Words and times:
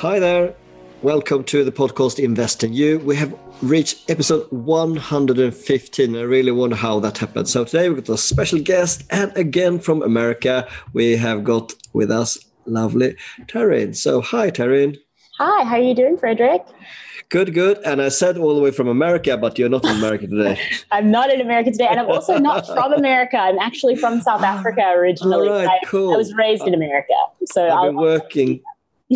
Hi 0.00 0.18
there. 0.18 0.54
Welcome 1.02 1.44
to 1.44 1.62
the 1.62 1.70
podcast 1.70 2.24
Invest 2.24 2.64
in 2.64 2.72
You. 2.72 3.00
We 3.00 3.16
have 3.16 3.38
reached 3.60 4.08
episode 4.08 4.50
115. 4.50 6.16
I 6.16 6.20
really 6.22 6.52
wonder 6.52 6.74
how 6.74 7.00
that 7.00 7.18
happened. 7.18 7.50
So 7.50 7.66
today 7.66 7.90
we've 7.90 8.02
got 8.02 8.14
a 8.14 8.16
special 8.16 8.60
guest, 8.60 9.04
and 9.10 9.30
again 9.36 9.78
from 9.78 10.00
America, 10.00 10.66
we 10.94 11.16
have 11.16 11.44
got 11.44 11.74
with 11.92 12.10
us 12.10 12.38
lovely 12.64 13.14
Taryn. 13.42 13.94
So 13.94 14.22
hi, 14.22 14.50
Taryn. 14.50 14.96
Hi, 15.36 15.64
how 15.64 15.74
are 15.74 15.82
you 15.82 15.94
doing, 15.94 16.16
Frederick? 16.16 16.62
Good, 17.28 17.52
good. 17.52 17.76
And 17.84 18.00
I 18.00 18.08
said 18.08 18.38
all 18.38 18.54
the 18.54 18.62
way 18.62 18.70
from 18.70 18.88
America, 18.88 19.36
but 19.36 19.58
you're 19.58 19.68
not 19.68 19.84
in 19.84 19.96
America 19.96 20.26
today. 20.26 20.58
I'm 20.92 21.10
not 21.10 21.30
in 21.30 21.42
America 21.42 21.72
today, 21.72 21.88
and 21.90 22.00
I'm 22.00 22.08
also 22.08 22.38
not 22.38 22.66
from 22.66 22.94
America. 22.94 23.36
I'm 23.36 23.58
actually 23.58 23.96
from 23.96 24.22
South 24.22 24.42
Africa 24.42 24.80
originally. 24.94 25.46
All 25.46 25.54
right, 25.54 25.68
I, 25.68 25.86
cool. 25.86 26.14
I 26.14 26.16
was 26.16 26.32
raised 26.32 26.66
in 26.66 26.72
America, 26.72 27.12
so 27.44 27.66
I've 27.66 27.72
I'll, 27.72 27.86
been 27.88 27.96
working 27.96 28.62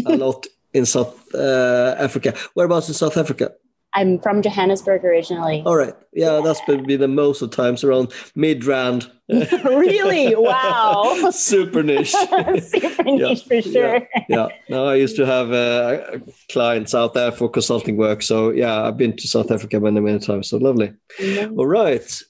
a 0.07 0.17
lot 0.17 0.47
in 0.75 0.85
South 0.85 1.15
uh, 1.35 1.95
Africa. 1.99 2.35
Whereabouts 2.55 2.89
in 2.89 2.95
South 2.95 3.17
Africa? 3.17 3.53
I'm 3.97 4.19
from 4.19 4.43
Johannesburg 4.43 5.05
originally. 5.05 5.63
All 5.65 5.77
right. 5.77 5.95
Yeah, 6.13 6.41
that's 6.43 6.61
been 6.63 6.85
the 6.85 7.07
most 7.07 7.43
of 7.43 7.53
times 7.53 7.85
around 7.85 8.09
Midrand. 8.37 9.09
really? 9.29 10.35
Wow. 10.35 11.15
Super 11.31 11.83
niche. 11.85 12.11
Super 12.61 13.05
niche 13.05 13.45
for 13.45 13.63
sure. 13.63 13.99
Yeah, 13.99 14.25
yeah. 14.29 14.49
No, 14.69 14.89
I 14.89 14.97
used 14.97 15.15
to 15.17 15.25
have 15.25 15.53
uh, 15.53 16.19
clients 16.51 16.93
out 16.93 17.15
there 17.15 17.31
for 17.31 17.49
consulting 17.49 17.97
work. 17.97 18.23
So 18.23 18.51
yeah, 18.51 18.83
I've 18.83 18.97
been 18.97 19.17
to 19.17 19.29
South 19.29 19.53
Africa 19.53 19.79
many, 19.79 20.01
many 20.01 20.19
times. 20.19 20.49
So 20.49 20.59
lovely. 20.59 20.93
Mhm. 21.21 21.57
All 21.57 21.67
right. 21.67 22.23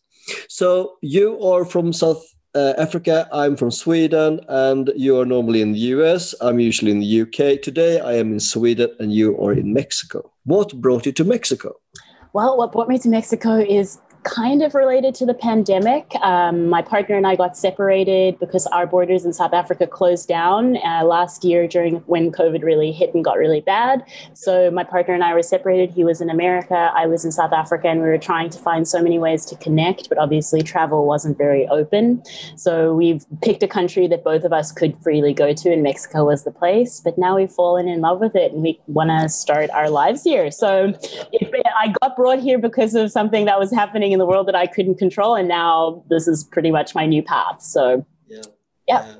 So 0.48 0.96
you 1.00 1.40
are 1.42 1.64
from 1.64 1.94
South 1.94 2.22
uh, 2.54 2.74
Africa. 2.78 3.28
I'm 3.32 3.56
from 3.56 3.70
Sweden, 3.70 4.40
and 4.48 4.90
you 4.96 5.18
are 5.20 5.26
normally 5.26 5.60
in 5.60 5.72
the 5.72 5.78
US. 5.94 6.34
I'm 6.40 6.60
usually 6.60 6.90
in 6.90 7.00
the 7.00 7.22
UK. 7.22 7.62
Today 7.62 8.00
I 8.00 8.14
am 8.14 8.32
in 8.32 8.40
Sweden, 8.40 8.90
and 8.98 9.12
you 9.12 9.36
are 9.38 9.52
in 9.52 9.72
Mexico. 9.72 10.30
What 10.44 10.74
brought 10.80 11.06
you 11.06 11.12
to 11.12 11.24
Mexico? 11.24 11.74
Well, 12.32 12.56
what 12.56 12.72
brought 12.72 12.88
me 12.88 12.98
to 12.98 13.08
Mexico 13.08 13.58
is 13.58 13.98
kind 14.24 14.62
of 14.62 14.74
related 14.74 15.14
to 15.16 15.26
the 15.26 15.34
pandemic. 15.34 16.14
Um, 16.16 16.68
my 16.68 16.82
partner 16.82 17.16
and 17.16 17.26
I 17.26 17.36
got 17.36 17.56
separated 17.56 18.38
because 18.38 18.66
our 18.68 18.86
borders 18.86 19.24
in 19.24 19.32
South 19.32 19.52
Africa 19.52 19.86
closed 19.86 20.28
down 20.28 20.78
uh, 20.78 21.04
last 21.04 21.44
year 21.44 21.68
during 21.68 21.96
when 22.06 22.32
COVID 22.32 22.62
really 22.62 22.90
hit 22.90 23.14
and 23.14 23.22
got 23.22 23.38
really 23.38 23.60
bad. 23.60 24.04
So 24.32 24.70
my 24.70 24.82
partner 24.82 25.14
and 25.14 25.22
I 25.22 25.34
were 25.34 25.42
separated. 25.42 25.90
He 25.90 26.04
was 26.04 26.20
in 26.20 26.30
America, 26.30 26.90
I 26.94 27.06
was 27.06 27.24
in 27.24 27.32
South 27.32 27.52
Africa, 27.52 27.88
and 27.88 28.00
we 28.00 28.06
were 28.06 28.18
trying 28.18 28.50
to 28.50 28.58
find 28.58 28.88
so 28.88 29.02
many 29.02 29.18
ways 29.18 29.44
to 29.46 29.56
connect, 29.56 30.08
but 30.08 30.18
obviously 30.18 30.62
travel 30.62 31.06
wasn't 31.06 31.36
very 31.36 31.68
open. 31.68 32.22
So 32.56 32.94
we've 32.94 33.24
picked 33.42 33.62
a 33.62 33.68
country 33.68 34.06
that 34.08 34.24
both 34.24 34.44
of 34.44 34.52
us 34.52 34.72
could 34.72 34.96
freely 35.02 35.34
go 35.34 35.52
to, 35.52 35.72
and 35.72 35.82
Mexico 35.82 36.24
was 36.24 36.44
the 36.44 36.50
place. 36.50 37.00
But 37.00 37.18
now 37.18 37.36
we've 37.36 37.50
fallen 37.50 37.88
in 37.88 38.00
love 38.00 38.20
with 38.20 38.34
it, 38.34 38.52
and 38.52 38.62
we 38.62 38.80
want 38.86 39.10
to 39.10 39.28
start 39.28 39.70
our 39.70 39.90
lives 39.90 40.24
here. 40.24 40.50
So 40.50 40.94
if 41.32 41.50
I 41.78 41.92
got 42.00 42.16
brought 42.16 42.40
here 42.40 42.58
because 42.58 42.94
of 42.94 43.10
something 43.10 43.44
that 43.44 43.58
was 43.58 43.70
happening 43.72 44.13
in 44.14 44.18
the 44.18 44.26
world 44.26 44.48
that 44.48 44.54
I 44.54 44.66
couldn't 44.66 44.96
control, 44.96 45.34
and 45.34 45.48
now 45.48 46.02
this 46.08 46.26
is 46.26 46.44
pretty 46.44 46.70
much 46.70 46.94
my 46.94 47.04
new 47.04 47.22
path. 47.22 47.60
So 47.62 48.06
Yeah. 48.28 48.42
Yeah. 48.88 48.98
Uh, 48.98 49.14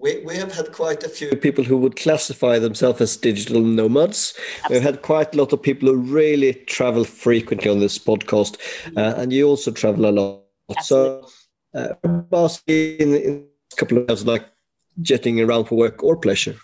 we, 0.00 0.18
we 0.24 0.34
have 0.36 0.52
had 0.52 0.72
quite 0.72 1.04
a 1.04 1.08
few 1.08 1.36
people 1.36 1.62
who 1.62 1.76
would 1.76 1.96
classify 1.96 2.58
themselves 2.58 3.00
as 3.02 3.16
digital 3.18 3.60
nomads. 3.60 4.34
We've 4.70 4.82
had 4.82 5.02
quite 5.02 5.34
a 5.34 5.38
lot 5.38 5.52
of 5.52 5.62
people 5.62 5.88
who 5.88 5.96
really 5.96 6.54
travel 6.54 7.04
frequently 7.04 7.70
on 7.70 7.80
this 7.80 7.98
podcast, 7.98 8.56
uh, 8.96 9.14
and 9.20 9.30
you 9.32 9.46
also 9.46 9.70
travel 9.70 10.06
a 10.06 10.12
lot. 10.12 10.44
So, 10.82 11.28
uh, 11.74 11.88
in, 12.66 13.14
in 13.14 13.46
a 13.72 13.76
couple 13.76 13.98
of 13.98 14.08
years, 14.08 14.24
like 14.24 14.46
jetting 15.02 15.40
around 15.40 15.66
for 15.66 15.76
work 15.76 16.02
or 16.02 16.16
pleasure. 16.16 16.56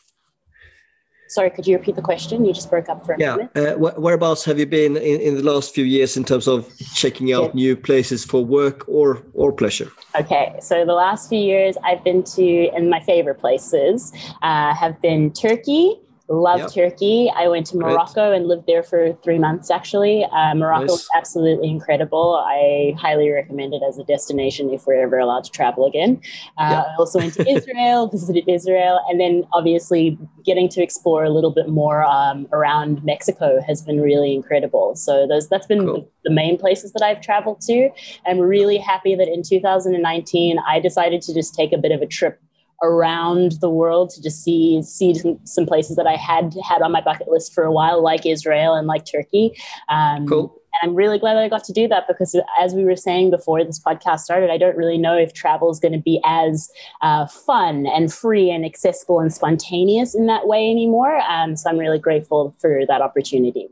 Sorry, 1.29 1.51
could 1.51 1.67
you 1.67 1.77
repeat 1.77 1.97
the 1.97 2.03
question? 2.03 2.45
You 2.45 2.53
just 2.53 2.71
broke 2.71 2.89
up 2.89 3.05
for 3.05 3.13
a 3.15 3.19
Yeah. 3.19 3.37
minute. 3.37 3.51
Uh, 3.57 3.75
wh- 3.75 3.99
whereabouts 3.99 4.45
have 4.45 4.59
you 4.59 4.67
been 4.67 4.97
in, 4.97 5.21
in 5.21 5.37
the 5.37 5.43
last 5.43 5.75
few 5.75 5.85
years 5.85 6.17
in 6.17 6.25
terms 6.25 6.47
of 6.49 6.67
checking 6.95 7.33
out 7.33 7.47
Yeah. 7.47 7.51
new 7.55 7.77
places 7.77 8.25
for 8.25 8.45
work 8.45 8.85
or 8.89 9.23
or 9.35 9.53
pleasure? 9.53 9.91
Okay, 10.19 10.55
so 10.61 10.85
the 10.85 10.95
last 10.95 11.29
few 11.29 11.39
years 11.41 11.77
I've 11.85 12.03
been 12.05 12.23
to, 12.37 12.69
and 12.75 12.89
my 12.91 13.01
favorite 13.01 13.39
places 13.39 14.13
uh, 14.43 14.75
have 14.75 15.01
been 15.03 15.33
Turkey. 15.33 16.01
Love 16.29 16.59
Yep. 16.59 16.73
Turkey. 16.73 17.31
I 17.35 17.47
went 17.47 17.67
to 17.67 17.77
Great. 17.79 17.93
Morocco 17.93 18.33
and 18.33 18.49
lived 18.49 18.67
there 18.67 18.83
for 18.83 19.13
three 19.23 19.39
months 19.39 19.71
actually. 19.71 20.25
Uh, 20.25 20.55
Morocco 20.57 20.83
Nice. 20.87 20.91
was 20.91 21.09
absolutely 21.15 21.69
incredible. 21.71 22.43
I 22.45 22.95
highly 22.99 23.31
recommend 23.31 23.75
it 23.75 23.83
as 23.89 23.97
a 23.99 24.05
destination 24.05 24.71
if 24.71 24.87
we're 24.89 25.01
ever 25.01 25.19
allowed 25.19 25.45
to 25.45 25.51
travel 25.53 25.87
again. 25.87 26.21
Uh, 26.59 26.69
Yeah. 26.71 26.81
I 26.83 26.95
also 26.99 27.21
went 27.21 27.35
to 27.35 27.49
Israel, 27.49 28.09
visited 28.13 28.45
Israel, 28.49 28.99
and 29.09 29.21
then 29.21 29.45
obviously 29.53 30.19
getting 30.45 30.69
to 30.71 30.83
explore 30.83 31.23
a 31.23 31.31
little 31.31 31.53
bit 31.53 31.69
more 31.69 32.03
um, 32.03 32.49
around 32.53 33.05
Mexico 33.05 33.61
has 33.65 33.83
been 33.83 34.01
really 34.01 34.35
incredible. 34.35 34.97
So 34.97 35.27
those 35.29 35.49
that's 35.49 35.67
been 35.69 35.87
Cool. 35.87 36.11
the 36.25 36.33
main 36.33 36.59
places 36.59 36.93
that 36.95 37.05
I've 37.05 37.21
traveled 37.21 37.61
to. 37.63 37.89
I'm 38.27 38.41
really 38.41 38.79
happy 38.79 39.15
that 39.15 39.29
in 39.29 39.43
2019 39.45 40.59
I 40.69 40.81
decided 40.81 41.23
to 41.23 41.35
just 41.35 41.55
take 41.55 41.73
a 41.73 41.79
bit 41.79 41.93
of 41.93 42.03
a 42.03 42.07
trip 42.07 42.41
around 42.83 43.53
the 43.61 43.71
world 43.71 44.11
to 44.11 44.23
just 44.23 44.43
see 44.43 44.83
see 44.83 45.15
some, 45.45 45.67
places 45.67 45.97
that 45.97 46.07
I 46.07 46.17
had 46.17 46.55
had 46.63 46.83
on 46.83 46.93
my 46.93 47.01
bucket 47.01 47.29
list 47.29 47.55
for 47.55 47.65
a 47.65 47.73
while, 47.73 48.03
like 48.03 48.27
Israel 48.27 48.75
and 48.75 48.87
like 48.87 49.05
Turkey. 49.05 49.57
Um, 49.89 50.27
Cool. 50.27 50.55
and 50.83 50.91
I'm 50.91 50.95
really 50.95 51.19
glad 51.19 51.35
that 51.35 51.43
I 51.45 51.49
got 51.49 51.65
to 51.65 51.73
do 51.73 51.89
that 51.89 52.07
because, 52.07 52.39
as 52.61 52.75
we 52.75 52.85
were 52.85 52.97
saying 52.97 53.31
before 53.31 53.65
this 53.65 53.81
podcast 53.81 54.21
started, 54.21 54.51
I 54.51 54.59
don't 54.59 54.77
really 54.77 54.99
know 54.99 55.17
if 55.17 55.33
travel 55.33 55.71
is 55.71 55.81
going 55.81 55.93
to 55.93 55.99
be 55.99 56.21
as 56.25 56.71
uh, 57.03 57.27
fun 57.27 57.87
and 57.87 58.13
free 58.13 58.51
and 58.51 58.65
accessible 58.65 59.21
and 59.21 59.33
spontaneous 59.33 60.15
in 60.15 60.27
that 60.27 60.47
way 60.47 60.71
anymore. 60.71 61.21
Um, 61.29 61.57
so 61.57 61.71
I'm 61.71 61.79
really 61.79 61.99
grateful 61.99 62.55
for 62.61 62.83
that 62.87 63.01
opportunity. 63.01 63.69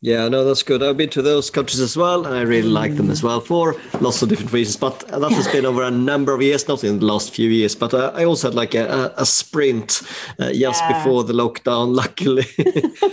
Yeah, 0.00 0.28
no, 0.28 0.44
that's 0.44 0.62
good. 0.62 0.80
I've 0.80 0.96
been 0.96 1.08
to 1.10 1.22
those 1.22 1.50
countries 1.50 1.80
as 1.80 1.96
well, 1.96 2.24
and 2.24 2.34
I 2.36 2.42
really 2.42 2.68
like 2.68 2.94
them 2.94 3.10
as 3.10 3.22
well 3.22 3.40
for 3.40 3.74
lots 4.00 4.22
of 4.22 4.28
different 4.28 4.52
reasons. 4.52 4.76
But 4.76 5.00
that 5.08 5.32
has 5.32 5.48
been 5.48 5.66
over 5.66 5.82
a 5.82 5.90
number 5.90 6.32
of 6.32 6.40
years, 6.40 6.68
not 6.68 6.84
in 6.84 7.00
the 7.00 7.04
last 7.06 7.34
few 7.34 7.50
years. 7.50 7.74
But 7.74 7.92
uh, 7.94 8.12
I 8.14 8.24
also 8.24 8.48
had 8.48 8.54
like 8.54 8.74
a, 8.76 9.12
a, 9.16 9.26
sprint 9.26 10.02
uh, 10.38 10.52
just 10.52 10.82
Yeah. 10.82 10.92
before 11.02 11.24
the 11.24 11.32
lockdown, 11.32 11.96
luckily. 12.02 12.46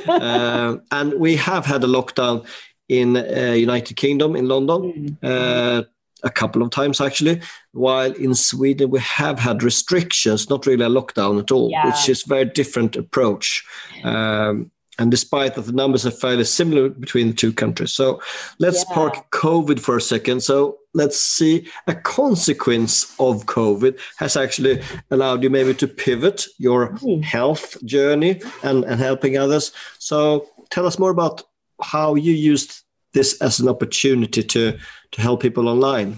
uh, 0.08 0.78
and 0.92 1.14
we 1.20 1.36
have 1.38 1.66
had 1.66 1.84
a 1.84 1.88
lockdown 1.88 2.46
in 2.88 3.18
uh, 3.18 3.54
United 3.58 3.98
Kingdom, 3.98 4.36
in 4.36 4.48
London, 4.48 5.18
uh, 5.24 5.82
a 6.22 6.30
couple 6.30 6.62
of 6.62 6.70
times 6.70 7.02
actually. 7.02 7.42
While 7.72 8.12
in 8.14 8.36
Sweden, 8.36 8.92
we 8.92 9.00
have 9.00 9.40
had 9.40 9.64
restrictions, 9.64 10.52
not 10.52 10.68
really 10.68 10.86
a 10.86 10.90
lockdown 10.90 11.40
at 11.40 11.52
all, 11.52 11.72
Yeah. 11.72 11.88
which 11.88 12.08
is 12.10 12.24
a 12.26 12.30
very 12.30 12.46
different 12.46 12.96
approach. 12.96 13.66
Um, 14.04 14.70
and 15.00 15.12
despite 15.12 15.56
that 15.56 15.66
the 15.66 15.72
numbers 15.72 16.06
are 16.06 16.12
fairly 16.12 16.44
similar 16.46 16.90
between 16.90 17.28
the 17.28 17.34
two 17.34 17.52
countries. 17.54 17.92
So 17.94 18.22
let's 18.60 18.84
Yeah. 18.88 18.94
park 18.96 19.32
COVID 19.32 19.80
for 19.80 19.98
a 19.98 20.02
second. 20.02 20.42
So 20.42 20.78
let's 20.94 21.20
see 21.20 21.68
a 21.88 21.96
consequence 21.96 23.14
of 23.20 23.46
COVID 23.46 24.00
has 24.18 24.38
actually 24.38 24.82
allowed 25.12 25.44
you 25.44 25.50
maybe 25.50 25.74
to 25.76 25.88
pivot 25.88 26.46
your 26.58 26.96
Hmm. 26.98 27.22
health 27.22 27.84
journey 27.86 28.42
and, 28.64 28.84
and 28.86 29.00
helping 29.00 29.38
others. 29.38 29.72
So 30.00 30.48
tell 30.70 30.86
us 30.88 30.98
more 31.00 31.12
about 31.12 31.44
how 31.82 32.16
you 32.16 32.32
used 32.32 32.82
this 33.14 33.42
as 33.42 33.60
an 33.60 33.68
opportunity 33.70 34.44
to 34.44 34.78
to 35.12 35.22
help 35.22 35.42
people 35.42 35.70
online. 35.70 36.18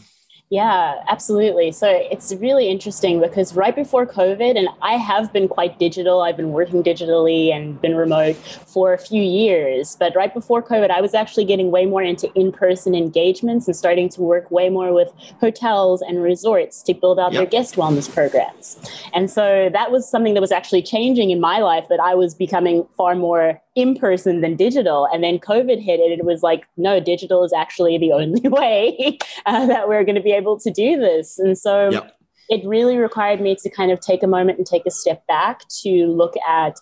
Yeah, 0.49 1.03
absolutely. 1.09 1.73
So 1.73 1.89
it's 1.89 2.33
really 2.35 2.69
interesting 2.69 3.19
because 3.19 3.53
right 3.53 3.75
before 3.75 4.05
COVID, 4.05 4.57
and 4.57 4.69
I 4.81 4.93
have 4.93 5.33
been 5.33 5.49
quite 5.49 5.77
digital, 5.77 6.21
I've 6.21 6.37
been 6.37 6.53
working 6.53 6.81
digitally 6.81 7.51
and 7.53 7.81
been 7.81 7.95
remote 7.95 8.37
for 8.65 8.93
a 8.93 8.97
few 8.97 9.21
years. 9.21 9.97
But 9.99 10.15
right 10.15 10.33
before 10.33 10.63
COVID, 10.63 10.89
I 10.89 11.01
was 11.01 11.13
actually 11.13 11.43
getting 11.43 11.69
way 11.69 11.85
more 11.85 12.01
into 12.01 12.31
in 12.33 12.53
person 12.53 12.95
engagements 12.95 13.67
and 13.67 13.75
starting 13.75 14.07
to 14.09 14.21
work 14.21 14.49
way 14.49 14.69
more 14.69 14.93
with 14.93 15.11
hotels 15.41 16.01
and 16.01 16.23
resorts 16.23 16.81
to 16.83 16.93
build 16.93 17.19
out 17.19 17.33
their 17.33 17.45
guest 17.45 17.75
wellness 17.75 18.11
programs. 18.11 18.77
And 19.13 19.29
so 19.29 19.69
that 19.73 19.91
was 19.91 20.09
something 20.09 20.33
that 20.33 20.41
was 20.41 20.53
actually 20.53 20.81
changing 20.81 21.29
in 21.29 21.41
my 21.41 21.59
life 21.59 21.89
that 21.89 21.99
I 21.99 22.15
was 22.15 22.33
becoming 22.33 22.87
far 22.95 23.15
more 23.15 23.61
in 23.77 23.95
person 23.95 24.41
than 24.41 24.55
digital. 24.55 25.07
And 25.13 25.23
then 25.23 25.37
COVID 25.37 25.79
hit 25.79 25.99
and 25.99 26.11
it 26.11 26.25
was 26.25 26.41
like, 26.41 26.65
no, 26.77 26.99
digital 26.99 27.43
is 27.43 27.53
actually 27.53 27.99
the 27.99 28.11
only 28.19 28.49
way 28.49 29.19
uh, 29.45 29.67
that 29.67 29.87
we're 29.87 30.03
going 30.03 30.15
to 30.15 30.21
be 30.21 30.31
able 30.31 30.59
to 30.59 30.71
do 30.71 30.97
this. 30.99 31.37
And 31.37 31.57
so 31.57 31.91
Yep. 31.91 32.16
It 32.49 32.65
really 32.65 32.97
required 32.97 33.41
me 33.41 33.55
to 33.55 33.69
kind 33.69 33.91
of 33.91 33.99
take 33.99 34.23
a 34.23 34.27
moment 34.27 34.57
and 34.57 34.65
take 34.65 34.85
a 34.85 34.91
step 34.91 35.25
back 35.27 35.67
to 35.67 36.07
look 36.07 36.33
at 36.47 36.77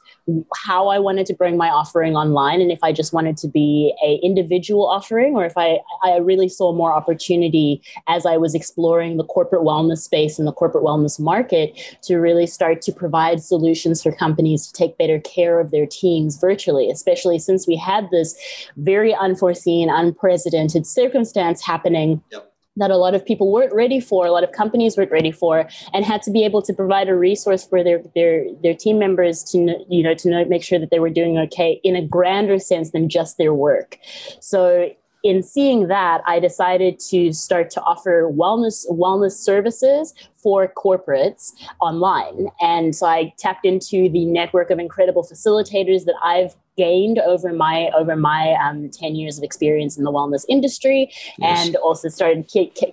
how 0.55 0.87
I 0.87 0.99
wanted 0.99 1.25
to 1.27 1.33
bring 1.33 1.57
my 1.57 1.69
offering 1.69 2.15
online 2.15 2.61
and 2.61 2.71
if 2.71 2.79
I 2.83 2.91
just 2.91 3.13
wanted 3.13 3.37
to 3.37 3.47
be 3.47 3.93
a 4.03 4.19
individual 4.23 4.85
offering 4.87 5.35
or 5.35 5.45
if 5.45 5.57
I, 5.57 5.79
I 6.03 6.17
really 6.17 6.49
saw 6.49 6.73
more 6.73 6.93
opportunity 6.93 7.81
as 8.07 8.25
I 8.25 8.37
was 8.37 8.53
exploring 8.53 9.17
the 9.17 9.23
corporate 9.23 9.61
wellness 9.61 9.99
space 9.99 10.37
and 10.37 10.47
the 10.47 10.53
corporate 10.53 10.83
wellness 10.83 11.19
market 11.19 11.79
to 12.03 12.17
really 12.17 12.47
start 12.47 12.81
to 12.83 12.91
provide 12.91 13.41
solutions 13.41 14.03
for 14.03 14.11
companies 14.11 14.67
to 14.67 14.73
take 14.73 14.97
better 14.97 15.19
care 15.19 15.59
of 15.59 15.71
their 15.71 15.85
teams 15.85 16.37
virtually, 16.37 16.89
especially 16.89 17.39
since 17.39 17.67
we 17.67 17.75
had 17.75 18.09
this 18.11 18.35
very 18.77 19.13
unforeseen, 19.15 19.89
unprecedented 19.89 20.85
circumstance 20.85 21.63
happening 21.63 22.21
Yep. 22.31 22.54
That 22.77 22.91
a 22.91 22.97
lot 22.97 23.15
of 23.15 23.25
people 23.25 23.51
weren't 23.51 23.73
ready 23.73 23.99
for, 23.99 24.25
a 24.25 24.31
lot 24.31 24.43
of 24.43 24.51
companies 24.51 24.97
weren't 24.97 25.11
ready 25.11 25.31
for, 25.31 25.67
and 25.93 26.05
had 26.05 26.21
to 26.23 26.31
be 26.31 26.43
able 26.43 26.61
to 26.61 26.73
provide 26.73 27.09
a 27.09 27.15
resource 27.15 27.65
for 27.65 27.83
their 27.83 28.01
their 28.15 28.45
their 28.63 28.73
team 28.73 28.99
members 28.99 29.43
to 29.43 29.57
you 29.89 30.03
know 30.03 30.13
to 30.13 30.29
know, 30.29 30.45
make 30.45 30.63
sure 30.63 30.79
that 30.79 30.91
they 30.91 30.99
were 30.99 31.09
doing 31.09 31.37
okay 31.37 31.79
in 31.83 31.95
a 31.95 32.05
grander 32.05 32.59
sense 32.59 32.91
than 32.91 33.09
just 33.09 33.37
their 33.37 33.53
work. 33.53 33.97
So 34.39 34.91
in 35.23 35.41
seeing 35.41 35.87
that, 35.87 36.21
I 36.27 36.39
decided 36.39 36.99
to 37.09 37.33
start 37.33 37.71
to 37.71 37.81
offer 37.81 38.31
wellness 38.31 38.85
wellness 38.91 39.31
services 39.31 40.13
for 40.35 40.67
corporates 40.67 41.51
online. 41.81 42.49
And 42.61 42.95
so 42.95 43.07
I 43.07 43.33
tapped 43.39 43.65
into 43.65 44.07
the 44.07 44.25
network 44.25 44.69
of 44.69 44.77
incredible 44.77 45.23
facilitators 45.23 46.05
that 46.05 46.13
I've 46.23 46.55
gained 46.77 47.19
over 47.19 47.53
my 47.53 47.89
over 47.97 48.15
my 48.15 48.53
um, 48.63 48.89
10 48.89 49.15
years 49.15 49.37
of 49.37 49.43
experience 49.43 49.97
in 49.97 50.03
the 50.03 50.11
wellness 50.11 50.45
industry 50.49 51.11
yes. 51.37 51.65
and 51.65 51.75
also 51.77 52.09
started 52.09 52.49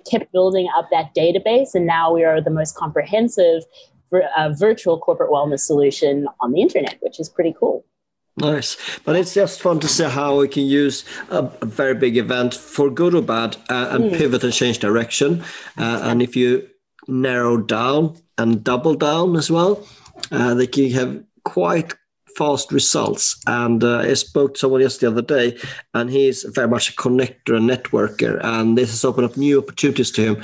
kept 0.09 0.31
building 0.31 0.67
up 0.75 0.89
that 0.91 1.13
database 1.15 1.75
and 1.75 1.85
now 1.85 2.13
we 2.13 2.23
are 2.23 2.41
the 2.41 2.49
most 2.49 2.75
comprehensive 2.75 3.63
uh, 4.37 4.49
virtual 4.57 4.99
corporate 4.99 5.31
wellness 5.31 5.61
solution 5.61 6.27
on 6.39 6.51
the 6.51 6.61
internet 6.61 6.97
which 7.01 7.19
is 7.19 7.29
pretty 7.29 7.53
cool 7.59 7.85
Nice, 8.35 8.99
but 9.05 9.15
it's 9.15 9.35
just 9.35 9.61
fun 9.61 9.79
to 9.81 9.87
see 9.87 10.05
how 10.05 10.39
we 10.39 10.47
can 10.47 10.63
use 10.63 11.05
a, 11.29 11.47
a 11.61 11.65
very 11.67 11.93
big 11.93 12.17
event 12.17 12.55
for 12.55 12.89
good 12.89 13.13
or 13.13 13.21
bad 13.21 13.57
uh, 13.69 13.89
and 13.91 14.05
mm. 14.05 14.17
pivot 14.17 14.43
and 14.43 14.51
change 14.51 14.79
direction. 14.79 15.43
Uh, 15.77 15.99
and 16.01 16.19
if 16.19 16.35
you 16.35 16.67
narrow 17.07 17.57
down 17.57 18.17
and 18.39 18.63
double 18.63 18.95
down 18.95 19.35
as 19.35 19.51
well, 19.51 19.85
uh, 20.31 20.55
they 20.55 20.65
can 20.65 20.89
have 20.89 21.23
quite 21.45 21.93
fast 22.35 22.71
results. 22.71 23.41
And 23.47 23.83
uh, 23.83 23.99
I 23.99 24.13
spoke 24.13 24.53
to 24.53 24.59
someone 24.59 24.81
just 24.81 25.01
the 25.01 25.07
other 25.07 25.21
day, 25.21 25.57
and 25.93 26.09
he's 26.09 26.43
very 26.43 26.67
much 26.67 26.89
a 26.89 26.93
connector 26.93 27.55
and 27.57 27.69
networker, 27.69 28.39
and 28.43 28.77
this 28.77 28.89
has 28.91 29.05
opened 29.05 29.25
up 29.25 29.37
new 29.37 29.59
opportunities 29.59 30.11
to 30.11 30.21
him 30.21 30.43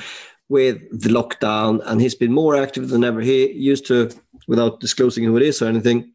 with 0.49 0.77
the 0.91 1.09
lockdown. 1.09 1.81
And 1.85 2.01
he's 2.01 2.15
been 2.15 2.33
more 2.33 2.55
active 2.55 2.89
than 2.89 3.03
ever. 3.03 3.21
He 3.21 3.51
used 3.51 3.85
to, 3.87 4.09
without 4.47 4.79
disclosing 4.79 5.23
who 5.23 5.37
it 5.37 5.43
is 5.43 5.61
or 5.61 5.67
anything 5.67 6.13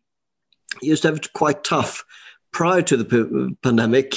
used 0.83 1.03
to 1.03 1.09
have 1.09 1.17
it 1.17 1.33
quite 1.35 1.63
tough 1.63 2.05
prior 2.53 2.83
to 2.83 2.97
the 2.97 3.05
p- 3.05 3.57
pandemic, 3.63 4.17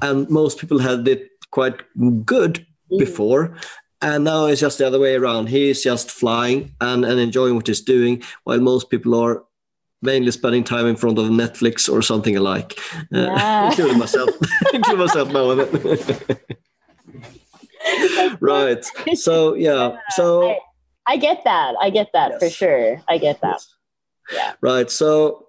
and 0.00 0.28
most 0.30 0.58
people 0.58 0.78
had 0.78 1.06
it 1.06 1.28
quite 1.50 1.82
good 2.24 2.66
mm. 2.90 2.98
before. 2.98 3.56
And 4.00 4.24
now 4.24 4.46
it's 4.46 4.60
just 4.60 4.78
the 4.78 4.86
other 4.86 5.00
way 5.00 5.16
around. 5.16 5.48
He's 5.48 5.82
just 5.82 6.10
flying 6.10 6.72
and, 6.80 7.04
and 7.04 7.18
enjoying 7.18 7.56
what 7.56 7.66
he's 7.66 7.80
doing, 7.80 8.22
while 8.44 8.60
most 8.60 8.90
people 8.90 9.14
are 9.14 9.44
mainly 10.02 10.30
spending 10.30 10.64
time 10.64 10.86
in 10.86 10.96
front 10.96 11.18
of 11.18 11.26
Netflix 11.26 11.92
or 11.92 12.02
something 12.02 12.36
alike, 12.36 12.78
uh, 12.96 13.18
yeah. 13.18 13.64
uh, 13.64 13.66
including 13.70 13.98
myself, 13.98 14.30
including 14.72 15.06
myself 15.06 15.32
now 15.32 15.50
of 15.50 15.58
it. 15.60 16.58
right. 18.40 18.84
So 19.14 19.54
yeah. 19.54 19.96
So 20.10 20.50
I, 20.50 20.58
I, 21.06 21.16
get 21.16 21.42
that. 21.44 21.74
I 21.80 21.90
get 21.90 22.08
that 22.12 22.32
yes. 22.32 22.40
for 22.40 22.50
sure. 22.50 23.02
I 23.08 23.18
get 23.18 23.40
that. 23.40 23.60
Yes. 23.60 23.74
Yeah. 24.32 24.52
Right. 24.60 24.90
So 24.90 25.48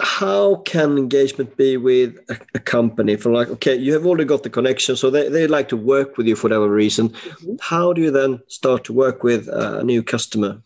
how 0.00 0.56
can 0.56 0.98
engagement 0.98 1.56
be 1.56 1.76
with 1.76 2.18
a, 2.28 2.38
a, 2.54 2.58
company 2.58 3.16
for 3.16 3.30
like 3.30 3.48
okay 3.48 3.76
you 3.76 3.92
have 3.92 4.06
already 4.06 4.24
got 4.24 4.42
the 4.42 4.50
connection 4.50 4.96
so 4.96 5.10
they, 5.10 5.28
they 5.28 5.46
like 5.46 5.68
to 5.68 5.76
work 5.76 6.16
with 6.16 6.26
you 6.26 6.34
for 6.34 6.48
whatever 6.48 6.68
reason 6.68 7.10
mm-hmm. 7.10 7.54
how 7.60 7.92
do 7.92 8.00
you 8.00 8.10
then 8.10 8.40
start 8.48 8.82
to 8.82 8.92
work 8.92 9.22
with 9.22 9.46
a 9.48 9.84
new 9.84 10.02
customer 10.02 10.60